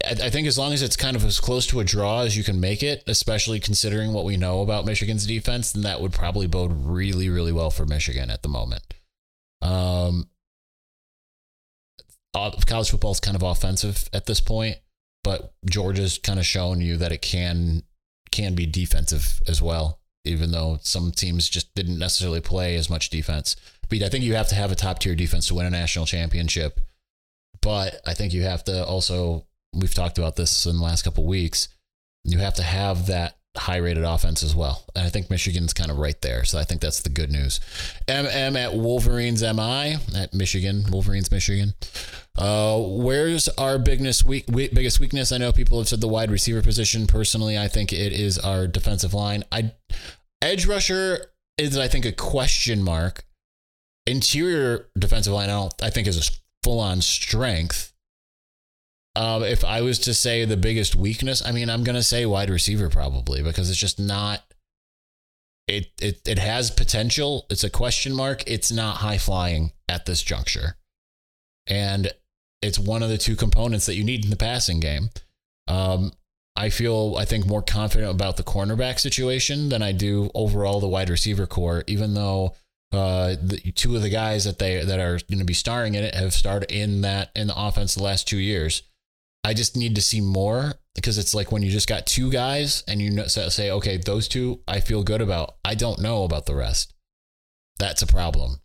I, 0.05 0.29
think 0.29 0.47
as 0.47 0.57
long 0.57 0.71
as 0.71 0.81
it's 0.81 0.95
kind 0.95 1.17
of 1.17 1.25
as 1.25 1.39
close 1.39 1.67
to 1.67 1.81
a 1.81 1.83
draw 1.83 2.21
as 2.21 2.37
you 2.37 2.43
can 2.43 2.59
make 2.59 2.81
it, 2.81 3.03
especially 3.05 3.59
considering 3.59 4.13
what 4.13 4.23
we 4.23 4.37
know 4.37 4.61
about 4.61 4.85
Michigan's 4.85 5.27
defense, 5.27 5.73
then 5.73 5.83
that 5.83 6.01
would 6.01 6.13
probably 6.13 6.47
bode 6.47 6.71
really, 6.73 7.27
really 7.27 7.51
well 7.51 7.69
for 7.69 7.85
Michigan 7.85 8.29
at 8.29 8.41
the 8.41 8.47
moment. 8.47 8.81
Um, 9.61 10.29
college 12.33 12.89
football 12.89 13.11
is 13.11 13.19
kind 13.19 13.35
of 13.35 13.43
offensive 13.43 14.09
at 14.13 14.25
this 14.25 14.39
point, 14.39 14.77
but 15.23 15.53
Georgia's 15.65 16.17
kind 16.17 16.39
of 16.39 16.45
shown 16.45 16.79
you 16.79 16.95
that 16.97 17.11
it 17.11 17.21
can 17.21 17.83
can 18.31 18.53
be 18.55 18.65
defensive 18.65 19.41
as 19.47 19.61
well, 19.61 19.99
even 20.23 20.51
though 20.51 20.79
some 20.81 21.11
teams 21.11 21.49
just 21.49 21.73
didn't 21.73 21.97
necessarily 21.97 22.39
play 22.39 22.75
as 22.75 22.89
much 22.89 23.09
defense. 23.09 23.55
But 23.89 24.03
I 24.03 24.09
think 24.09 24.23
you 24.23 24.35
have 24.35 24.47
to 24.49 24.55
have 24.55 24.71
a 24.71 24.75
top 24.75 24.99
tier 24.99 25.15
defense 25.15 25.47
to 25.47 25.55
win 25.55 25.65
a 25.65 25.69
national 25.69 26.05
championship. 26.05 26.79
But 27.61 27.99
I 28.05 28.13
think 28.13 28.33
you 28.33 28.43
have 28.43 28.63
to 28.65 28.85
also 28.85 29.47
we've 29.73 29.93
talked 29.93 30.17
about 30.17 30.35
this 30.35 30.65
in 30.65 30.77
the 30.77 30.83
last 30.83 31.03
couple 31.03 31.25
weeks. 31.25 31.69
You 32.23 32.39
have 32.39 32.55
to 32.55 32.63
have 32.63 33.07
that 33.07 33.39
high 33.57 33.77
rated 33.77 34.03
offense 34.03 34.43
as 34.43 34.55
well. 34.55 34.85
And 34.95 35.05
I 35.05 35.09
think 35.09 35.29
Michigan's 35.29 35.73
kind 35.73 35.91
of 35.91 35.97
right 35.97 36.19
there. 36.21 36.45
So 36.45 36.59
I 36.59 36.63
think 36.63 36.81
that's 36.81 37.01
the 37.01 37.09
good 37.09 37.31
news. 37.31 37.59
MM 38.07 38.55
at 38.55 38.73
Wolverines 38.73 39.41
MI 39.41 39.97
at 40.15 40.33
Michigan, 40.33 40.85
Wolverines 40.89 41.31
Michigan. 41.31 41.73
Uh, 42.37 42.79
where's 42.79 43.49
our 43.49 43.79
biggest 43.79 44.23
weak, 44.23 44.45
biggest 44.47 44.99
weakness? 44.99 45.31
I 45.31 45.37
know 45.37 45.51
people 45.51 45.79
have 45.79 45.89
said 45.89 46.01
the 46.01 46.07
wide 46.07 46.31
receiver 46.31 46.61
position. 46.61 47.07
Personally, 47.07 47.57
I 47.57 47.67
think 47.67 47.91
it 47.91 48.13
is 48.13 48.37
our 48.39 48.67
defensive 48.67 49.13
line. 49.13 49.43
I 49.51 49.73
edge 50.41 50.65
rusher 50.65 51.31
is 51.57 51.77
I 51.77 51.87
think 51.87 52.05
a 52.05 52.11
question 52.11 52.83
mark. 52.83 53.25
Interior 54.07 54.89
defensive 54.97 55.33
line, 55.33 55.49
I 55.49 55.53
don't 55.53 55.83
I 55.83 55.89
think 55.89 56.07
is 56.07 56.29
a 56.29 56.31
full 56.63 56.79
on 56.79 57.01
strength. 57.01 57.88
Um, 59.19 59.43
if 59.43 59.65
I 59.65 59.81
was 59.81 59.99
to 59.99 60.13
say 60.13 60.45
the 60.45 60.55
biggest 60.55 60.95
weakness, 60.95 61.45
I 61.45 61.51
mean, 61.51 61.69
I'm 61.69 61.83
going 61.83 61.97
to 61.97 62.03
say 62.03 62.25
wide 62.25 62.49
receiver 62.49 62.87
probably 62.87 63.43
because 63.43 63.69
it's 63.69 63.77
just 63.77 63.99
not. 63.99 64.41
It, 65.67 65.91
it 66.01 66.25
it 66.25 66.39
has 66.39 66.71
potential. 66.71 67.45
It's 67.49 67.65
a 67.65 67.69
question 67.69 68.15
mark. 68.15 68.45
It's 68.47 68.71
not 68.71 68.97
high 68.97 69.17
flying 69.17 69.73
at 69.89 70.05
this 70.05 70.21
juncture, 70.21 70.77
and 71.67 72.13
it's 72.61 72.79
one 72.79 73.03
of 73.03 73.09
the 73.09 73.17
two 73.17 73.35
components 73.35 73.85
that 73.87 73.95
you 73.95 74.05
need 74.05 74.23
in 74.23 74.29
the 74.29 74.37
passing 74.37 74.79
game. 74.79 75.09
Um, 75.67 76.13
I 76.55 76.69
feel 76.69 77.15
I 77.19 77.25
think 77.25 77.45
more 77.45 77.61
confident 77.61 78.09
about 78.09 78.37
the 78.37 78.43
cornerback 78.43 79.01
situation 79.01 79.67
than 79.67 79.83
I 79.83 79.91
do 79.91 80.31
overall 80.33 80.79
the 80.79 80.87
wide 80.87 81.09
receiver 81.09 81.45
core. 81.45 81.83
Even 81.87 82.13
though 82.13 82.55
uh, 82.93 83.35
the 83.41 83.59
two 83.75 83.97
of 83.97 84.01
the 84.01 84.09
guys 84.09 84.45
that 84.45 84.59
they 84.59 84.81
that 84.81 84.99
are 84.99 85.19
going 85.29 85.39
to 85.39 85.45
be 85.45 85.53
starring 85.53 85.95
in 85.95 86.05
it 86.05 86.15
have 86.15 86.33
started 86.33 86.71
in 86.71 87.01
that 87.01 87.31
in 87.35 87.47
the 87.47 87.61
offense 87.61 87.95
the 87.95 88.03
last 88.03 88.25
two 88.25 88.37
years. 88.37 88.81
I 89.43 89.53
just 89.53 89.75
need 89.75 89.95
to 89.95 90.01
see 90.01 90.21
more 90.21 90.73
because 90.95 91.17
it's 91.17 91.33
like 91.33 91.51
when 91.51 91.63
you 91.63 91.71
just 91.71 91.87
got 91.87 92.05
two 92.05 92.31
guys 92.31 92.83
and 92.87 93.01
you 93.01 93.09
know, 93.09 93.27
say, 93.27 93.71
okay, 93.71 93.97
those 93.97 94.27
two 94.27 94.61
I 94.67 94.79
feel 94.79 95.03
good 95.03 95.21
about. 95.21 95.55
I 95.63 95.75
don't 95.75 96.01
know 96.01 96.23
about 96.23 96.45
the 96.45 96.55
rest. 96.55 96.93
That's 97.77 98.01
a 98.01 98.07
problem. 98.07 98.59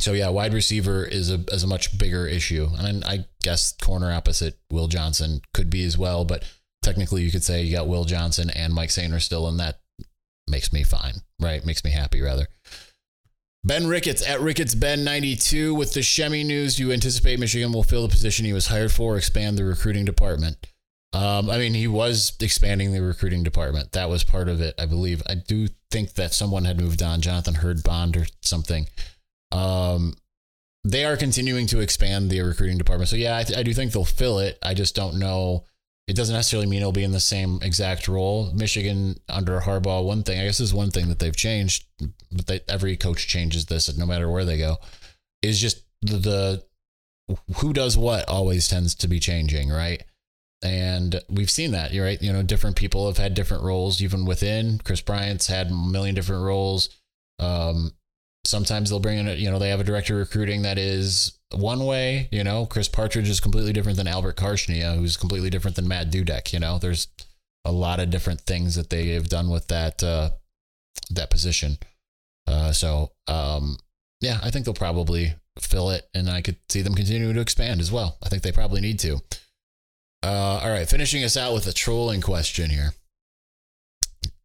So 0.00 0.12
yeah, 0.12 0.28
wide 0.28 0.52
receiver 0.52 1.04
is 1.04 1.30
a 1.30 1.42
is 1.52 1.62
a 1.62 1.68
much 1.68 1.98
bigger 1.98 2.26
issue, 2.26 2.68
and 2.78 3.04
I 3.04 3.26
guess 3.42 3.72
corner 3.72 4.12
opposite 4.12 4.58
Will 4.70 4.88
Johnson 4.88 5.40
could 5.54 5.70
be 5.70 5.84
as 5.84 5.96
well. 5.96 6.24
But 6.24 6.44
technically, 6.82 7.22
you 7.22 7.30
could 7.30 7.44
say 7.44 7.62
you 7.62 7.74
got 7.74 7.88
Will 7.88 8.04
Johnson 8.04 8.50
and 8.50 8.74
Mike 8.74 8.90
Sainristil, 8.90 9.48
and 9.48 9.58
that 9.58 9.80
makes 10.48 10.72
me 10.72 10.84
fine, 10.84 11.14
right? 11.40 11.64
Makes 11.64 11.84
me 11.84 11.90
happy 11.90 12.20
rather. 12.20 12.46
Ben 13.66 13.88
Ricketts 13.88 14.24
at 14.24 14.40
Ricketts 14.40 14.76
Ben 14.76 15.02
92 15.02 15.74
with 15.74 15.92
the 15.92 15.98
Shemy 15.98 16.46
news. 16.46 16.78
You 16.78 16.92
anticipate 16.92 17.40
Michigan 17.40 17.72
will 17.72 17.82
fill 17.82 18.02
the 18.02 18.08
position 18.08 18.44
he 18.44 18.52
was 18.52 18.68
hired 18.68 18.92
for, 18.92 19.16
expand 19.16 19.58
the 19.58 19.64
recruiting 19.64 20.04
department? 20.04 20.56
Um, 21.12 21.50
I 21.50 21.58
mean, 21.58 21.74
he 21.74 21.88
was 21.88 22.36
expanding 22.40 22.92
the 22.92 23.02
recruiting 23.02 23.42
department. 23.42 23.90
That 23.90 24.08
was 24.08 24.22
part 24.22 24.48
of 24.48 24.60
it, 24.60 24.76
I 24.78 24.86
believe. 24.86 25.20
I 25.28 25.34
do 25.34 25.66
think 25.90 26.14
that 26.14 26.32
someone 26.32 26.64
had 26.64 26.80
moved 26.80 27.02
on, 27.02 27.20
Jonathan 27.20 27.54
Hurd 27.54 27.82
Bond 27.82 28.16
or 28.16 28.26
something. 28.40 28.86
Um, 29.50 30.14
they 30.84 31.04
are 31.04 31.16
continuing 31.16 31.66
to 31.66 31.80
expand 31.80 32.30
the 32.30 32.42
recruiting 32.42 32.78
department. 32.78 33.08
So 33.08 33.16
yeah, 33.16 33.36
I, 33.36 33.42
th- 33.42 33.58
I 33.58 33.64
do 33.64 33.74
think 33.74 33.90
they'll 33.90 34.04
fill 34.04 34.38
it. 34.38 34.58
I 34.62 34.74
just 34.74 34.94
don't 34.94 35.18
know. 35.18 35.64
It 36.06 36.14
doesn't 36.14 36.34
necessarily 36.34 36.68
mean 36.68 36.80
it'll 36.80 36.92
be 36.92 37.02
in 37.02 37.10
the 37.10 37.20
same 37.20 37.58
exact 37.62 38.06
role. 38.06 38.52
Michigan 38.52 39.18
under 39.28 39.60
Harbaugh, 39.60 40.04
one 40.04 40.22
thing 40.22 40.38
I 40.38 40.44
guess 40.44 40.60
is 40.60 40.72
one 40.72 40.90
thing 40.90 41.08
that 41.08 41.18
they've 41.18 41.34
changed, 41.34 41.84
but 42.30 42.46
they, 42.46 42.60
every 42.68 42.96
coach 42.96 43.26
changes 43.26 43.66
this, 43.66 43.94
no 43.96 44.06
matter 44.06 44.30
where 44.30 44.44
they 44.44 44.58
go, 44.58 44.76
is 45.42 45.60
just 45.60 45.82
the, 46.02 46.16
the 46.16 46.64
who 47.56 47.72
does 47.72 47.98
what 47.98 48.28
always 48.28 48.68
tends 48.68 48.94
to 48.94 49.08
be 49.08 49.18
changing, 49.18 49.70
right? 49.70 50.04
And 50.62 51.20
we've 51.28 51.50
seen 51.50 51.72
that, 51.72 51.92
you're 51.92 52.04
right. 52.04 52.22
You 52.22 52.32
know, 52.32 52.42
different 52.42 52.76
people 52.76 53.06
have 53.06 53.18
had 53.18 53.34
different 53.34 53.64
roles, 53.64 54.00
even 54.00 54.24
within. 54.24 54.78
Chris 54.78 55.00
Bryant's 55.00 55.48
had 55.48 55.70
a 55.70 55.74
million 55.74 56.14
different 56.14 56.44
roles. 56.44 56.88
Um, 57.40 57.92
sometimes 58.46 58.90
they'll 58.90 59.00
bring 59.00 59.18
in, 59.18 59.28
a, 59.28 59.34
you 59.34 59.50
know, 59.50 59.58
they 59.58 59.70
have 59.70 59.80
a 59.80 59.84
director 59.84 60.16
recruiting 60.16 60.62
that 60.62 60.78
is 60.78 61.38
one 61.54 61.84
way. 61.84 62.28
You 62.30 62.44
know, 62.44 62.66
Chris 62.66 62.88
Partridge 62.88 63.28
is 63.28 63.40
completely 63.40 63.72
different 63.72 63.96
than 63.96 64.08
Albert 64.08 64.36
Karschnia, 64.36 64.96
who's 64.96 65.16
completely 65.16 65.50
different 65.50 65.76
than 65.76 65.88
Matt 65.88 66.10
Dudek. 66.10 66.52
You 66.52 66.60
know, 66.60 66.78
there's 66.78 67.08
a 67.64 67.72
lot 67.72 68.00
of 68.00 68.10
different 68.10 68.40
things 68.42 68.74
that 68.76 68.90
they 68.90 69.08
have 69.08 69.28
done 69.28 69.50
with 69.50 69.68
that 69.68 70.02
uh, 70.02 70.30
that 71.10 71.30
position. 71.30 71.78
Uh, 72.46 72.72
so, 72.72 73.12
um, 73.26 73.76
yeah, 74.20 74.38
I 74.42 74.50
think 74.50 74.64
they'll 74.64 74.74
probably 74.74 75.34
fill 75.58 75.90
it, 75.90 76.08
and 76.14 76.30
I 76.30 76.42
could 76.42 76.56
see 76.68 76.82
them 76.82 76.94
continuing 76.94 77.34
to 77.34 77.40
expand 77.40 77.80
as 77.80 77.90
well. 77.90 78.18
I 78.22 78.28
think 78.28 78.42
they 78.42 78.52
probably 78.52 78.80
need 78.80 78.98
to. 79.00 79.20
Uh, 80.22 80.60
all 80.62 80.70
right, 80.70 80.88
finishing 80.88 81.24
us 81.24 81.36
out 81.36 81.54
with 81.54 81.66
a 81.66 81.72
trolling 81.72 82.20
question 82.20 82.70
here. 82.70 82.94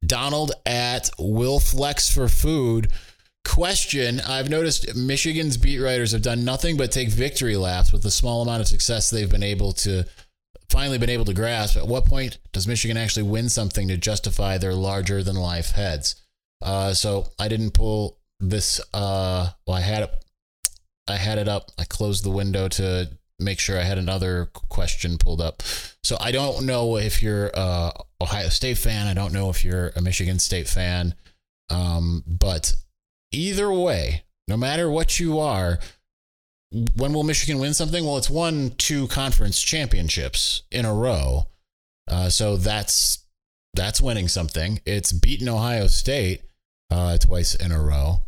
Donald 0.05 0.51
at 0.65 1.09
Will 1.19 1.59
Flex 1.59 2.11
for 2.11 2.27
Food. 2.27 2.91
Question 3.43 4.21
I've 4.21 4.49
noticed 4.49 4.95
Michigan's 4.95 5.57
beat 5.57 5.79
writers 5.79 6.11
have 6.13 6.21
done 6.21 6.45
nothing 6.45 6.77
but 6.77 6.91
take 6.91 7.09
victory 7.09 7.57
laps 7.57 7.91
with 7.91 8.03
the 8.03 8.11
small 8.11 8.41
amount 8.41 8.61
of 8.61 8.67
success 8.67 9.09
they've 9.09 9.29
been 9.29 9.43
able 9.43 9.73
to 9.73 10.05
finally 10.69 10.97
been 10.97 11.09
able 11.09 11.25
to 11.25 11.33
grasp. 11.33 11.75
At 11.75 11.87
what 11.87 12.05
point 12.05 12.37
does 12.53 12.67
Michigan 12.67 12.97
actually 12.97 13.23
win 13.23 13.49
something 13.49 13.87
to 13.89 13.97
justify 13.97 14.57
their 14.57 14.73
larger 14.73 15.21
than 15.21 15.35
life 15.35 15.71
heads? 15.71 16.15
Uh, 16.61 16.93
so 16.93 17.27
I 17.37 17.47
didn't 17.47 17.71
pull 17.71 18.19
this. 18.39 18.79
Uh, 18.93 19.49
well, 19.67 19.77
I 19.77 19.81
had 19.81 20.03
it. 20.03 20.25
I 21.07 21.17
had 21.17 21.37
it 21.37 21.47
up. 21.47 21.71
I 21.77 21.83
closed 21.83 22.23
the 22.23 22.29
window 22.29 22.67
to 22.69 23.09
make 23.37 23.59
sure 23.59 23.77
I 23.77 23.83
had 23.83 23.97
another 23.97 24.49
question 24.69 25.17
pulled 25.17 25.41
up. 25.41 25.61
So 26.03 26.15
I 26.19 26.31
don't 26.31 26.65
know 26.65 26.97
if 26.97 27.21
you're 27.21 27.51
a 27.53 27.91
Ohio 28.21 28.49
State 28.49 28.77
fan. 28.77 29.07
I 29.07 29.13
don't 29.13 29.33
know 29.33 29.49
if 29.49 29.65
you're 29.65 29.91
a 29.95 30.01
Michigan 30.01 30.39
State 30.39 30.69
fan. 30.69 31.15
Um, 31.69 32.23
but 32.27 32.73
either 33.31 33.71
way, 33.71 34.23
no 34.47 34.57
matter 34.57 34.89
what 34.89 35.19
you 35.19 35.39
are, 35.39 35.79
when 36.95 37.13
will 37.13 37.23
Michigan 37.23 37.59
win 37.59 37.73
something? 37.73 38.05
Well, 38.05 38.17
it's 38.17 38.29
won 38.29 38.73
two 38.77 39.07
conference 39.07 39.61
championships 39.61 40.63
in 40.71 40.85
a 40.85 40.93
row. 40.93 41.47
Uh, 42.09 42.29
so 42.29 42.57
that's 42.57 43.25
that's 43.73 44.01
winning 44.01 44.27
something. 44.27 44.79
It's 44.85 45.11
beaten 45.11 45.47
Ohio 45.47 45.87
State 45.87 46.43
uh, 46.89 47.17
twice 47.17 47.55
in 47.55 47.71
a 47.71 47.81
row 47.81 48.21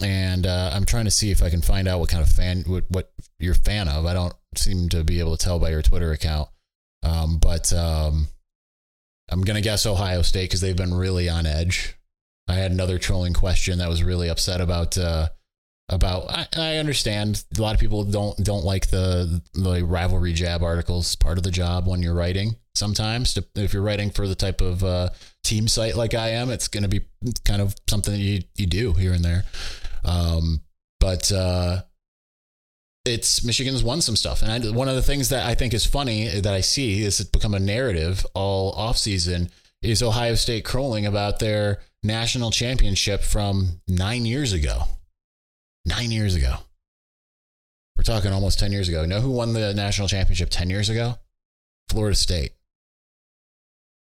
and 0.00 0.46
uh, 0.46 0.70
I'm 0.72 0.84
trying 0.84 1.06
to 1.06 1.10
see 1.10 1.30
if 1.30 1.42
I 1.42 1.50
can 1.50 1.62
find 1.62 1.88
out 1.88 2.00
what 2.00 2.08
kind 2.08 2.22
of 2.22 2.30
fan 2.30 2.64
what, 2.66 2.84
what 2.88 3.12
you're 3.38 3.54
fan 3.54 3.88
of. 3.88 4.04
I 4.04 4.14
don't 4.14 4.34
seem 4.54 4.88
to 4.90 5.04
be 5.04 5.20
able 5.20 5.36
to 5.36 5.42
tell 5.42 5.58
by 5.58 5.70
your 5.70 5.82
Twitter 5.82 6.12
account, 6.12 6.48
um, 7.02 7.38
but 7.38 7.72
um, 7.72 8.28
I'm 9.30 9.42
gonna 9.42 9.62
guess 9.62 9.86
Ohio 9.86 10.22
State 10.22 10.44
because 10.44 10.60
they've 10.60 10.76
been 10.76 10.94
really 10.94 11.28
on 11.28 11.46
edge. 11.46 11.95
I 12.48 12.54
had 12.54 12.70
another 12.70 12.98
trolling 12.98 13.32
question 13.32 13.78
that 13.78 13.88
was 13.88 14.02
really 14.02 14.28
upset 14.28 14.60
about 14.60 14.96
uh, 14.96 15.28
about. 15.88 16.30
I, 16.30 16.46
I 16.56 16.76
understand 16.76 17.44
a 17.56 17.60
lot 17.60 17.74
of 17.74 17.80
people 17.80 18.04
don't 18.04 18.36
don't 18.42 18.64
like 18.64 18.88
the 18.88 19.42
the 19.54 19.84
rivalry 19.84 20.32
jab 20.32 20.62
articles. 20.62 21.16
Part 21.16 21.38
of 21.38 21.44
the 21.44 21.50
job 21.50 21.86
when 21.86 22.02
you're 22.02 22.14
writing. 22.14 22.56
Sometimes 22.74 23.38
if 23.54 23.72
you're 23.72 23.82
writing 23.82 24.10
for 24.10 24.28
the 24.28 24.34
type 24.34 24.60
of 24.60 24.84
uh, 24.84 25.08
team 25.42 25.66
site 25.66 25.96
like 25.96 26.14
I 26.14 26.30
am, 26.30 26.50
it's 26.50 26.68
going 26.68 26.82
to 26.82 26.88
be 26.88 27.00
kind 27.44 27.62
of 27.62 27.74
something 27.88 28.12
that 28.12 28.20
you 28.20 28.42
you 28.54 28.66
do 28.66 28.92
here 28.92 29.12
and 29.12 29.24
there. 29.24 29.44
Um, 30.04 30.60
but 31.00 31.32
uh, 31.32 31.82
it's 33.04 33.44
Michigan's 33.44 33.82
won 33.82 34.00
some 34.00 34.16
stuff, 34.16 34.42
and 34.42 34.52
I, 34.52 34.70
one 34.70 34.88
of 34.88 34.94
the 34.94 35.02
things 35.02 35.30
that 35.30 35.46
I 35.46 35.54
think 35.54 35.74
is 35.74 35.86
funny 35.86 36.28
that 36.28 36.52
I 36.54 36.60
see 36.60 37.02
is 37.02 37.18
it's 37.18 37.30
become 37.30 37.54
a 37.54 37.60
narrative 37.60 38.24
all 38.34 38.74
offseason 38.76 39.50
is 39.82 40.02
Ohio 40.02 40.34
State 40.34 40.64
crowing 40.64 41.06
about 41.06 41.38
their 41.38 41.80
national 42.06 42.50
championship 42.50 43.22
from 43.22 43.80
nine 43.88 44.24
years 44.24 44.52
ago. 44.52 44.84
Nine 45.84 46.10
years 46.10 46.34
ago. 46.34 46.56
We're 47.96 48.02
talking 48.02 48.32
almost 48.32 48.58
10 48.58 48.72
years 48.72 48.88
ago. 48.88 49.02
You 49.02 49.06
know 49.06 49.20
who 49.20 49.30
won 49.30 49.52
the 49.52 49.72
national 49.72 50.08
championship 50.08 50.50
10 50.50 50.68
years 50.70 50.88
ago? 50.88 51.14
Florida 51.88 52.16
State. 52.16 52.52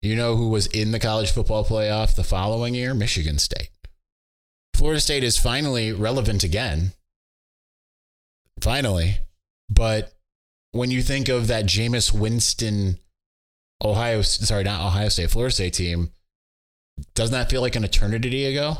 You 0.02 0.16
know 0.16 0.36
who 0.36 0.48
was 0.48 0.66
in 0.68 0.92
the 0.92 1.00
college 1.00 1.30
football 1.30 1.64
playoff 1.64 2.14
the 2.14 2.24
following 2.24 2.74
year? 2.74 2.94
Michigan 2.94 3.38
State. 3.38 3.70
Florida 4.74 5.00
State 5.00 5.24
is 5.24 5.36
finally 5.36 5.92
relevant 5.92 6.44
again. 6.44 6.92
Finally. 8.60 9.18
But 9.68 10.12
when 10.72 10.90
you 10.90 11.02
think 11.02 11.28
of 11.28 11.48
that 11.48 11.66
Jameis 11.66 12.12
Winston 12.12 12.98
Ohio, 13.84 14.22
sorry, 14.22 14.64
not 14.64 14.86
Ohio 14.86 15.08
State, 15.08 15.30
Florida 15.30 15.54
State 15.54 15.74
team, 15.74 16.12
doesn't 17.14 17.32
that 17.32 17.50
feel 17.50 17.60
like 17.60 17.76
an 17.76 17.84
eternity 17.84 18.46
ago? 18.46 18.78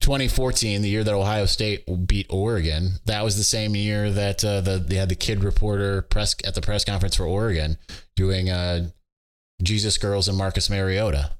2014, 0.00 0.80
the 0.80 0.88
year 0.88 1.04
that 1.04 1.14
Ohio 1.14 1.44
State 1.44 1.84
beat 2.06 2.26
Oregon, 2.30 2.92
that 3.04 3.22
was 3.22 3.36
the 3.36 3.44
same 3.44 3.76
year 3.76 4.10
that 4.10 4.44
uh, 4.44 4.60
the 4.62 4.78
they 4.78 4.96
had 4.96 5.10
the 5.10 5.14
kid 5.14 5.44
reporter 5.44 6.02
press 6.02 6.34
at 6.44 6.54
the 6.54 6.62
press 6.62 6.84
conference 6.84 7.16
for 7.16 7.26
Oregon 7.26 7.76
doing 8.16 8.48
uh, 8.48 8.88
Jesus 9.62 9.98
Girls 9.98 10.26
and 10.26 10.38
Marcus 10.38 10.70
Mariota. 10.70 11.32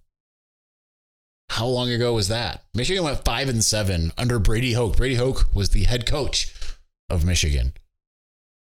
How 1.48 1.66
long 1.66 1.90
ago 1.90 2.12
was 2.12 2.28
that? 2.28 2.64
Michigan 2.74 3.02
went 3.02 3.24
five 3.24 3.48
and 3.48 3.64
seven 3.64 4.12
under 4.16 4.38
Brady 4.38 4.74
Hoke. 4.74 4.96
Brady 4.96 5.16
Hoke 5.16 5.48
was 5.54 5.70
the 5.70 5.84
head 5.84 6.06
coach 6.06 6.54
of 7.08 7.24
Michigan. 7.24 7.72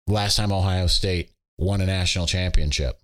Last 0.08 0.38
time 0.38 0.52
Ohio 0.52 0.88
State 0.88 1.32
won 1.60 1.82
a 1.82 1.86
national 1.86 2.26
championship. 2.26 3.00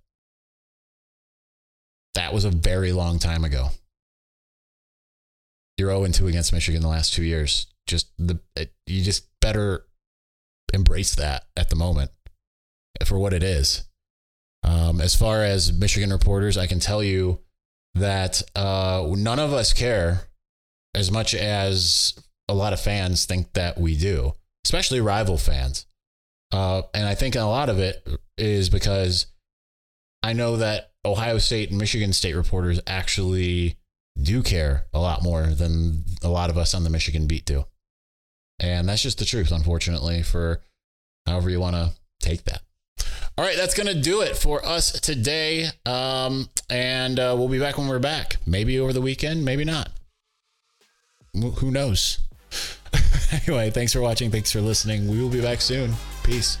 That 2.14 2.32
was 2.32 2.44
a 2.44 2.50
very 2.50 2.92
long 2.92 3.18
time 3.18 3.44
ago. 3.44 3.68
You're 5.76 5.90
0 5.90 6.06
2 6.06 6.26
against 6.26 6.52
Michigan 6.52 6.82
the 6.82 6.88
last 6.88 7.14
two 7.14 7.22
years. 7.22 7.66
Just 7.86 8.08
the 8.18 8.40
it, 8.56 8.72
you 8.86 9.02
just 9.02 9.28
better 9.40 9.86
embrace 10.72 11.14
that 11.14 11.44
at 11.56 11.70
the 11.70 11.76
moment 11.76 12.10
for 13.04 13.18
what 13.18 13.32
it 13.32 13.42
is. 13.42 13.84
Um, 14.64 15.00
as 15.00 15.14
far 15.14 15.44
as 15.44 15.72
Michigan 15.72 16.10
reporters, 16.10 16.58
I 16.58 16.66
can 16.66 16.80
tell 16.80 17.02
you 17.02 17.40
that 17.94 18.42
uh, 18.56 19.06
none 19.10 19.38
of 19.38 19.52
us 19.52 19.72
care 19.72 20.28
as 20.94 21.10
much 21.10 21.34
as 21.34 22.18
a 22.48 22.54
lot 22.54 22.72
of 22.72 22.80
fans 22.80 23.24
think 23.24 23.52
that 23.52 23.78
we 23.78 23.96
do, 23.96 24.32
especially 24.64 25.00
rival 25.00 25.38
fans. 25.38 25.86
Uh, 26.52 26.82
and 26.94 27.06
I 27.06 27.14
think 27.14 27.36
a 27.36 27.42
lot 27.42 27.68
of 27.68 27.78
it 27.78 28.06
is 28.36 28.68
because 28.68 29.26
I 30.22 30.32
know 30.32 30.56
that 30.56 30.92
Ohio 31.04 31.38
State 31.38 31.70
and 31.70 31.78
Michigan 31.78 32.12
State 32.12 32.34
reporters 32.34 32.80
actually 32.86 33.76
do 34.20 34.42
care 34.42 34.86
a 34.92 34.98
lot 34.98 35.22
more 35.22 35.46
than 35.46 36.04
a 36.22 36.28
lot 36.28 36.50
of 36.50 36.58
us 36.58 36.74
on 36.74 36.84
the 36.84 36.90
Michigan 36.90 37.26
beat 37.26 37.44
do. 37.44 37.64
And 38.58 38.88
that's 38.88 39.02
just 39.02 39.18
the 39.18 39.24
truth, 39.24 39.52
unfortunately, 39.52 40.22
for 40.22 40.60
however 41.26 41.48
you 41.48 41.60
want 41.60 41.76
to 41.76 41.92
take 42.20 42.44
that. 42.44 42.62
All 43.36 43.44
right, 43.44 43.56
that's 43.56 43.74
going 43.74 43.86
to 43.86 44.00
do 44.00 44.20
it 44.22 44.36
for 44.36 44.64
us 44.66 44.98
today. 45.00 45.68
Um, 45.86 46.48
and 46.68 47.20
uh, 47.20 47.36
we'll 47.38 47.48
be 47.48 47.60
back 47.60 47.78
when 47.78 47.86
we're 47.86 48.00
back. 48.00 48.36
Maybe 48.46 48.80
over 48.80 48.92
the 48.92 49.00
weekend, 49.00 49.44
maybe 49.44 49.64
not. 49.64 49.90
Who 51.32 51.70
knows? 51.70 52.18
anyway, 53.46 53.70
thanks 53.70 53.92
for 53.92 54.00
watching. 54.00 54.32
Thanks 54.32 54.50
for 54.50 54.60
listening. 54.60 55.08
We 55.08 55.22
will 55.22 55.28
be 55.28 55.40
back 55.40 55.60
soon. 55.60 55.94
Peace. 56.24 56.58